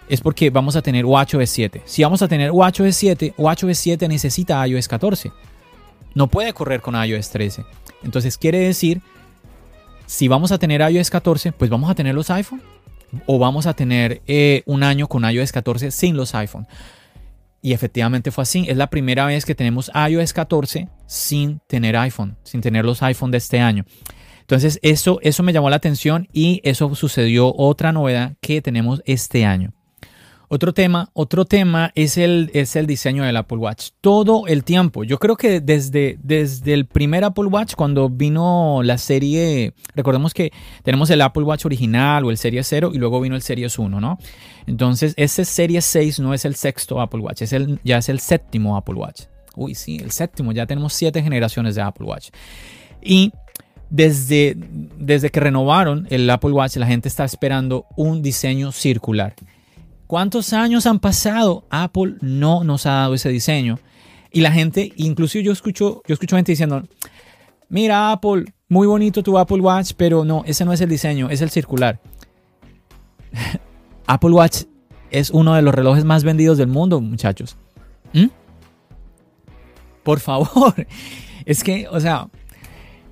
[0.08, 1.82] es porque vamos a tener WatchOS 7.
[1.84, 5.32] Si vamos a tener WatchOS 7, WatchOS 7 necesita iOS 14.
[6.14, 7.64] No puede correr con iOS 13.
[8.02, 9.00] Entonces quiere decir,
[10.06, 12.62] si vamos a tener iOS 14, pues vamos a tener los iPhone
[13.26, 16.66] o vamos a tener eh, un año con iOS 14 sin los iPhone.
[17.62, 18.66] Y efectivamente fue así.
[18.68, 23.30] Es la primera vez que tenemos iOS 14 sin tener iPhone, sin tener los iPhone
[23.30, 23.86] de este año.
[24.40, 29.46] Entonces eso, eso me llamó la atención y eso sucedió otra novedad que tenemos este
[29.46, 29.72] año.
[30.48, 33.90] Otro tema, otro tema es el, es el diseño del Apple Watch.
[34.00, 35.04] Todo el tiempo.
[35.04, 40.52] Yo creo que desde, desde el primer Apple Watch, cuando vino la serie, recordemos que
[40.82, 44.00] tenemos el Apple Watch original o el Series 0 y luego vino el Series 1,
[44.00, 44.18] ¿no?
[44.66, 48.20] Entonces, ese Series 6 no es el sexto Apple Watch, es el, ya es el
[48.20, 49.22] séptimo Apple Watch.
[49.56, 52.30] Uy, sí, el séptimo, ya tenemos siete generaciones de Apple Watch.
[53.00, 53.32] Y
[53.90, 54.56] desde,
[54.98, 59.34] desde que renovaron el Apple Watch, la gente está esperando un diseño circular.
[60.06, 61.64] ¿Cuántos años han pasado?
[61.70, 63.78] Apple no nos ha dado ese diseño.
[64.30, 66.82] Y la gente, inclusive yo escucho, yo escucho gente diciendo,
[67.68, 71.40] mira Apple, muy bonito tu Apple Watch, pero no, ese no es el diseño, es
[71.40, 72.00] el circular.
[74.06, 74.64] Apple Watch
[75.10, 77.56] es uno de los relojes más vendidos del mundo, muchachos.
[78.12, 78.26] ¿Mm?
[80.02, 80.74] Por favor.
[81.46, 82.28] Es que, o sea,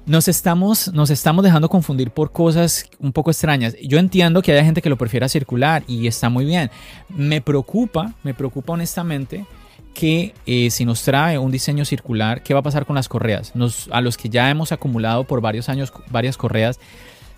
[0.07, 3.77] nos estamos, nos estamos dejando confundir por cosas un poco extrañas.
[3.83, 6.71] Yo entiendo que haya gente que lo prefiera circular y está muy bien.
[7.09, 9.47] Me preocupa, me preocupa honestamente
[9.95, 13.55] que eh, si nos trae un diseño circular, ¿qué va a pasar con las correas?
[13.55, 16.81] Nos, a los que ya hemos acumulado por varios años varias correas,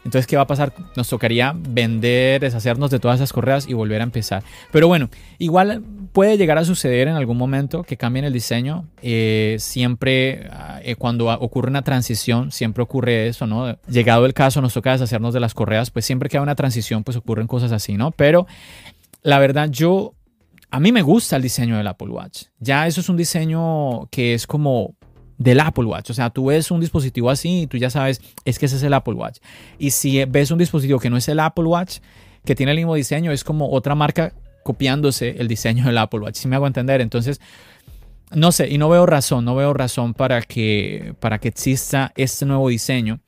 [0.04, 0.72] entonces, ¿qué va a pasar?
[0.96, 4.44] Nos tocaría vender, deshacernos de todas esas correas y volver a empezar.
[4.70, 5.82] Pero bueno, igual
[6.12, 8.86] puede llegar a suceder en algún momento que cambien el diseño.
[9.02, 10.48] Eh, siempre,
[10.82, 13.78] eh, cuando ocurre una transición, siempre ocurre eso, ¿no?
[13.88, 17.02] Llegado el caso, nos toca deshacernos de las correas, pues siempre que hay una transición,
[17.02, 18.10] pues ocurren cosas así, ¿no?
[18.10, 18.46] Pero
[19.22, 20.12] la verdad, yo
[20.70, 22.44] a mí me gusta el diseño del Apple Watch.
[22.58, 24.96] Ya eso es un diseño que es como
[25.38, 26.10] del Apple Watch.
[26.10, 28.82] O sea, tú ves un dispositivo así y tú ya sabes, es que ese es
[28.82, 29.38] el Apple Watch.
[29.78, 31.98] Y si ves un dispositivo que no es el Apple Watch,
[32.44, 34.32] que tiene el mismo diseño, es como otra marca
[34.62, 36.36] copiándose el diseño del Apple Watch.
[36.36, 37.00] Si me hago entender.
[37.00, 37.40] Entonces,
[38.32, 42.46] no sé, y no veo razón, no veo razón para que, para que exista este
[42.46, 43.20] nuevo diseño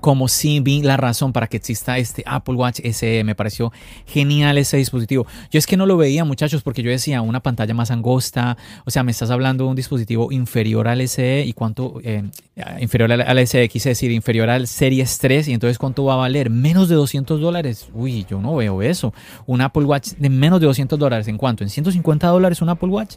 [0.00, 3.24] como si vi la razón para que exista este Apple Watch SE.
[3.24, 3.72] Me pareció
[4.06, 5.26] genial ese dispositivo.
[5.50, 8.56] Yo es que no lo veía, muchachos, porque yo decía una pantalla más angosta.
[8.84, 12.00] O sea, me estás hablando de un dispositivo inferior al SE y cuánto.
[12.04, 12.22] Eh,
[12.80, 15.48] inferior al, SE, quise decir, inferior al Series 3.
[15.48, 16.50] Y entonces, ¿cuánto va a valer?
[16.50, 17.88] Menos de 200 dólares.
[17.92, 19.12] Uy, yo no veo eso.
[19.46, 21.28] Un Apple Watch de menos de 200 dólares.
[21.28, 21.64] ¿En cuánto?
[21.64, 23.16] ¿En 150 dólares un Apple Watch?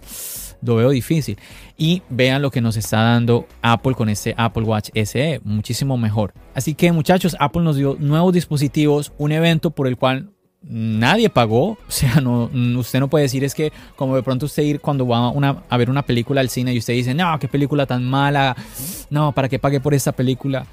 [0.62, 1.38] Lo veo difícil.
[1.78, 6.34] Y vean lo que nos está dando Apple con este Apple Watch SE, muchísimo mejor.
[6.54, 10.30] Así que muchachos, Apple nos dio nuevos dispositivos, un evento por el cual
[10.62, 11.78] nadie pagó.
[11.88, 12.50] O sea, no,
[12.80, 15.34] usted no puede decir es que como de pronto usted ir cuando va
[15.70, 18.56] a, ver una película al cine y usted dice, no, qué película tan mala,
[19.10, 20.66] no, ¿para qué pagué por esta película?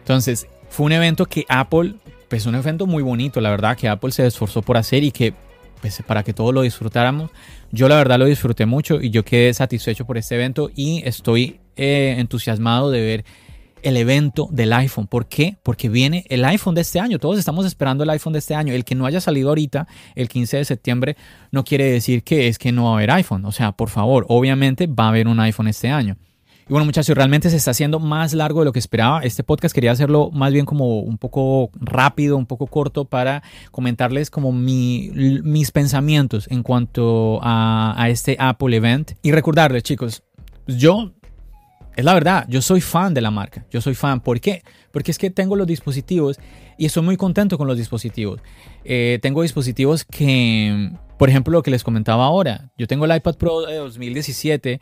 [0.00, 1.94] Entonces, fue un evento que Apple,
[2.28, 5.34] pues un evento muy bonito, la verdad, que Apple se esforzó por hacer y que
[5.80, 7.30] pues, para que todos lo disfrutáramos.
[7.70, 11.60] Yo la verdad lo disfruté mucho y yo quedé satisfecho por este evento y estoy
[11.76, 13.24] eh, entusiasmado de ver
[13.82, 15.06] el evento del iPhone.
[15.06, 15.56] ¿Por qué?
[15.62, 17.18] Porque viene el iPhone de este año.
[17.18, 18.72] Todos estamos esperando el iPhone de este año.
[18.74, 21.16] El que no haya salido ahorita, el 15 de septiembre,
[21.50, 23.44] no quiere decir que es que no va a haber iPhone.
[23.44, 26.16] O sea, por favor, obviamente va a haber un iPhone este año.
[26.68, 29.20] Y bueno, muchachos, realmente se está haciendo más largo de lo que esperaba.
[29.20, 34.28] Este podcast quería hacerlo más bien como un poco rápido, un poco corto para comentarles
[34.28, 39.12] como mis pensamientos en cuanto a, a este Apple Event.
[39.22, 40.22] Y recordarles, chicos,
[40.66, 41.14] yo
[41.96, 43.66] es la verdad, yo soy fan de la marca.
[43.72, 44.20] Yo soy fan.
[44.20, 44.62] ¿Por qué?
[44.92, 46.38] Porque es que tengo los dispositivos
[46.76, 48.40] y estoy muy contento con los dispositivos.
[48.84, 52.70] Eh, tengo dispositivos que, por ejemplo, lo que les comentaba ahora.
[52.76, 54.80] Yo tengo el iPad Pro de 2017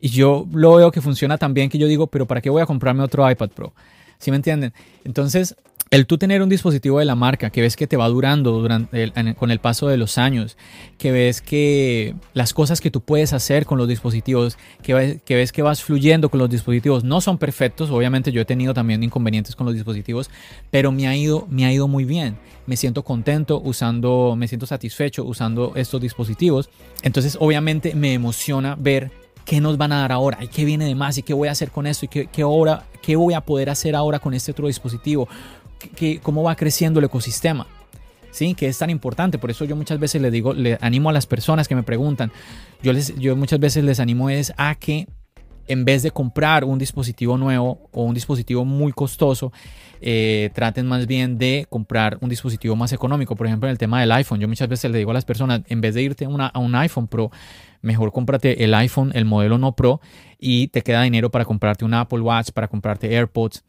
[0.00, 2.62] y yo lo veo que funciona tan bien que yo digo, pero ¿para qué voy
[2.62, 3.72] a comprarme otro iPad Pro?
[4.18, 4.72] ¿Sí me entienden?
[5.04, 5.56] Entonces,
[5.90, 9.12] el tú tener un dispositivo de la marca que ves que te va durando durante
[9.36, 10.58] con el paso de los años,
[10.98, 15.50] que ves que las cosas que tú puedes hacer con los dispositivos, que, que ves
[15.50, 17.90] que vas fluyendo con los dispositivos, no son perfectos.
[17.90, 20.30] Obviamente yo he tenido también inconvenientes con los dispositivos,
[20.70, 22.36] pero me ha ido, me ha ido muy bien.
[22.66, 26.68] Me siento contento usando, me siento satisfecho usando estos dispositivos.
[27.02, 29.10] Entonces, obviamente me emociona ver
[29.48, 31.52] qué nos van a dar ahora y qué viene de más y qué voy a
[31.52, 32.44] hacer con esto y qué, qué,
[33.00, 35.26] qué voy a poder hacer ahora con este otro dispositivo,
[35.96, 37.66] qué, cómo va creciendo el ecosistema.
[38.30, 38.54] ¿sí?
[38.54, 39.38] Que es tan importante.
[39.38, 42.30] Por eso yo muchas veces les digo, le animo a las personas que me preguntan,
[42.82, 45.08] yo, les, yo muchas veces les animo es a que
[45.68, 49.52] en vez de comprar un dispositivo nuevo o un dispositivo muy costoso,
[50.00, 53.36] eh, traten más bien de comprar un dispositivo más económico.
[53.36, 55.62] Por ejemplo, en el tema del iPhone, yo muchas veces le digo a las personas,
[55.68, 57.30] en vez de irte a, un iPhone Pro,
[57.82, 60.00] mejor cómprate el iPhone, el modelo no Pro,
[60.38, 63.64] y te queda dinero para comprarte un Apple Watch, para comprarte AirPods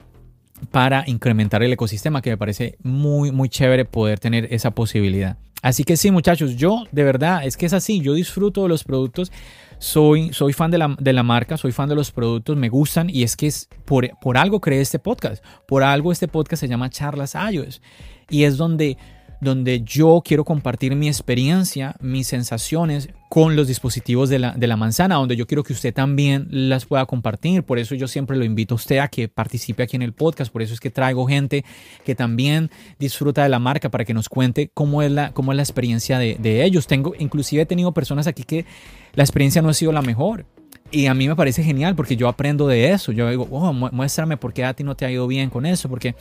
[0.71, 5.37] para incrementar el ecosistema, que me parece muy, muy chévere poder tener esa posibilidad.
[5.61, 8.83] Así que sí, muchachos, yo de verdad es que es así, yo disfruto de los
[8.83, 9.31] productos,
[9.79, 13.09] soy, soy fan de la, de la marca, soy fan de los productos, me gustan
[13.09, 16.67] y es que es por, por algo creé este podcast, por algo este podcast se
[16.67, 17.81] llama Charlas iOS
[18.29, 18.97] y es donde
[19.41, 24.75] donde yo quiero compartir mi experiencia, mis sensaciones con los dispositivos de la, de la,
[24.75, 27.63] manzana, donde yo quiero que usted también las pueda compartir.
[27.63, 30.51] Por eso yo siempre lo invito a usted a que participe aquí en el podcast.
[30.51, 31.63] Por eso es que traigo gente
[32.03, 35.55] que también disfruta de la marca para que nos cuente cómo es la, cómo es
[35.57, 36.87] la experiencia de, de ellos.
[36.87, 38.65] Tengo, inclusive he tenido personas aquí que
[39.13, 40.45] la experiencia no ha sido la mejor.
[40.91, 43.11] Y a mí me parece genial porque yo aprendo de eso.
[43.11, 45.87] Yo digo, oh, muéstrame por qué a ti no te ha ido bien con eso.
[45.87, 46.15] Porque,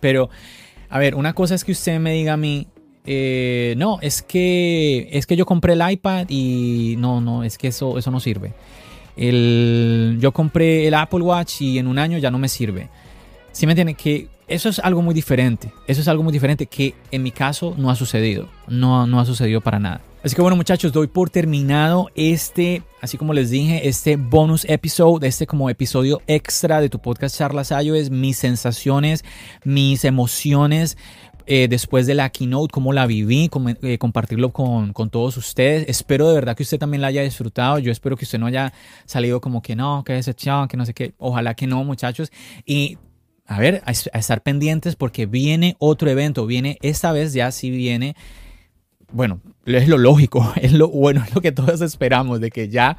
[0.00, 0.30] pero
[0.88, 2.66] a ver, una cosa es que usted me diga a mí,
[3.06, 7.68] eh, no, es que, es que yo compré el iPad y no, no, es que
[7.68, 8.54] eso, eso no sirve.
[9.16, 12.88] El, yo compré el Apple Watch y en un año ya no me sirve.
[13.52, 13.94] ¿Sí me entiende?
[13.94, 15.72] Que eso es algo muy diferente.
[15.86, 18.48] Eso es algo muy diferente que en mi caso no ha sucedido.
[18.68, 20.00] No, no ha sucedido para nada.
[20.22, 25.28] Así que bueno muchachos, doy por terminado este, así como les dije, este bonus episode,
[25.28, 29.22] este como episodio extra de tu podcast Charlas es mis sensaciones,
[29.64, 30.96] mis emociones
[31.46, 33.50] eh, después de la keynote, cómo la viví,
[33.82, 35.84] eh, compartirlo con, con, todos ustedes.
[35.88, 37.78] Espero de verdad que usted también la haya disfrutado.
[37.78, 38.72] Yo espero que usted no haya
[39.04, 41.12] salido como que no, que decepción, que no sé qué.
[41.18, 42.32] Ojalá que no muchachos.
[42.64, 42.96] Y
[43.46, 48.16] a ver, a, estar pendientes porque viene otro evento, viene esta vez ya sí viene
[49.12, 52.98] bueno, es lo lógico, es lo bueno, es lo que todos esperamos, de que ya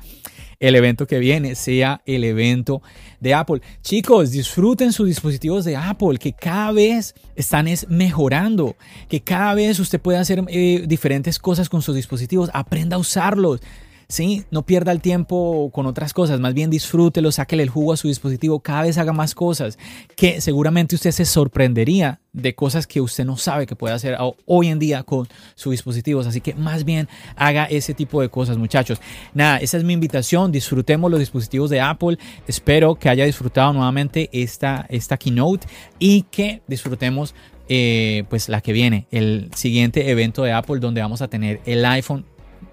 [0.60, 2.82] el evento que viene sea el evento
[3.20, 3.62] de Apple.
[3.82, 8.76] Chicos, disfruten sus dispositivos de Apple, que cada vez están mejorando,
[9.10, 13.62] que cada vez usted puede hacer eh, diferentes cosas con sus dispositivos, aprenda a usarlos.
[14.08, 14.46] ¿Sí?
[14.52, 18.08] No pierda el tiempo con otras cosas, más bien disfrútelo, sáquele el jugo a su
[18.08, 19.78] dispositivo, cada vez haga más cosas,
[20.16, 24.68] que seguramente usted se sorprendería de cosas que usted no sabe que puede hacer hoy
[24.68, 26.28] en día con sus dispositivos.
[26.28, 29.00] Así que más bien haga ese tipo de cosas, muchachos.
[29.34, 30.52] Nada, esa es mi invitación.
[30.52, 32.18] Disfrutemos los dispositivos de Apple.
[32.46, 37.34] Espero que haya disfrutado nuevamente esta, esta keynote y que disfrutemos
[37.68, 41.84] eh, pues la que viene, el siguiente evento de Apple donde vamos a tener el
[41.86, 42.26] iPhone.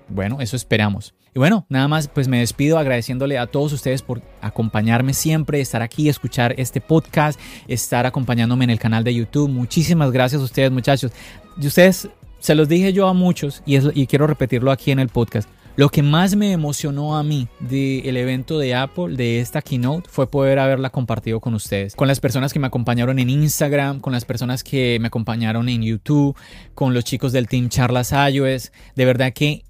[0.08, 1.14] Bueno, eso esperamos.
[1.34, 5.80] Y bueno, nada más, pues me despido agradeciéndole a todos ustedes por acompañarme siempre, estar
[5.80, 9.48] aquí, escuchar este podcast, estar acompañándome en el canal de YouTube.
[9.48, 11.10] Muchísimas gracias a ustedes, muchachos.
[11.58, 12.08] Y ustedes,
[12.38, 15.48] se los dije yo a muchos y, y quiero repetirlo aquí en el podcast.
[15.74, 20.30] Lo que más me emocionó a mí del evento de Apple, de esta keynote, fue
[20.30, 21.96] poder haberla compartido con ustedes.
[21.96, 25.82] Con las personas que me acompañaron en Instagram, con las personas que me acompañaron en
[25.82, 26.36] YouTube,
[26.74, 28.70] con los chicos del Team Charlas iOS.
[28.96, 29.64] De verdad que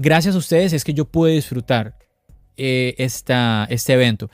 [0.00, 1.94] gracias a ustedes es que yo pude disfrutar
[2.56, 4.30] eh, esta, este evento.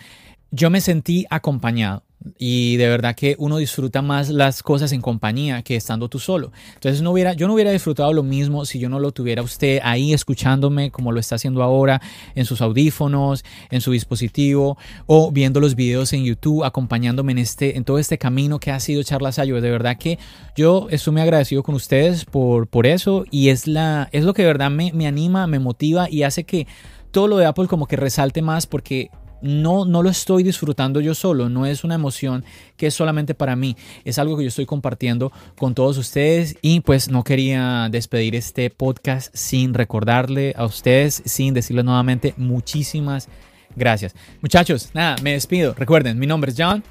[0.50, 2.04] Yo me sentí acompañado
[2.38, 6.52] y de verdad que uno disfruta más las cosas en compañía que estando tú solo.
[6.74, 9.80] Entonces no hubiera, yo no hubiera disfrutado lo mismo si yo no lo tuviera usted
[9.82, 12.00] ahí escuchándome como lo está haciendo ahora
[12.34, 17.76] en sus audífonos, en su dispositivo o viendo los videos en YouTube, acompañándome en, este,
[17.76, 19.60] en todo este camino que ha sido Charlas Ayo.
[19.60, 20.18] De verdad que
[20.56, 24.42] yo estoy muy agradecido con ustedes por, por eso y es, la, es lo que
[24.42, 26.66] de verdad me, me anima, me motiva y hace que
[27.10, 29.10] todo lo de Apple como que resalte más porque
[29.42, 32.44] no, no lo estoy disfrutando yo solo, no es una emoción
[32.76, 36.80] que es solamente para mí, es algo que yo estoy compartiendo con todos ustedes y
[36.80, 43.28] pues no quería despedir este podcast sin recordarle a ustedes, sin decirles nuevamente muchísimas
[43.74, 44.14] gracias.
[44.40, 45.74] Muchachos, nada, me despido.
[45.74, 46.82] Recuerden, mi nombre es John.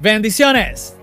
[0.00, 0.96] Bendiciones.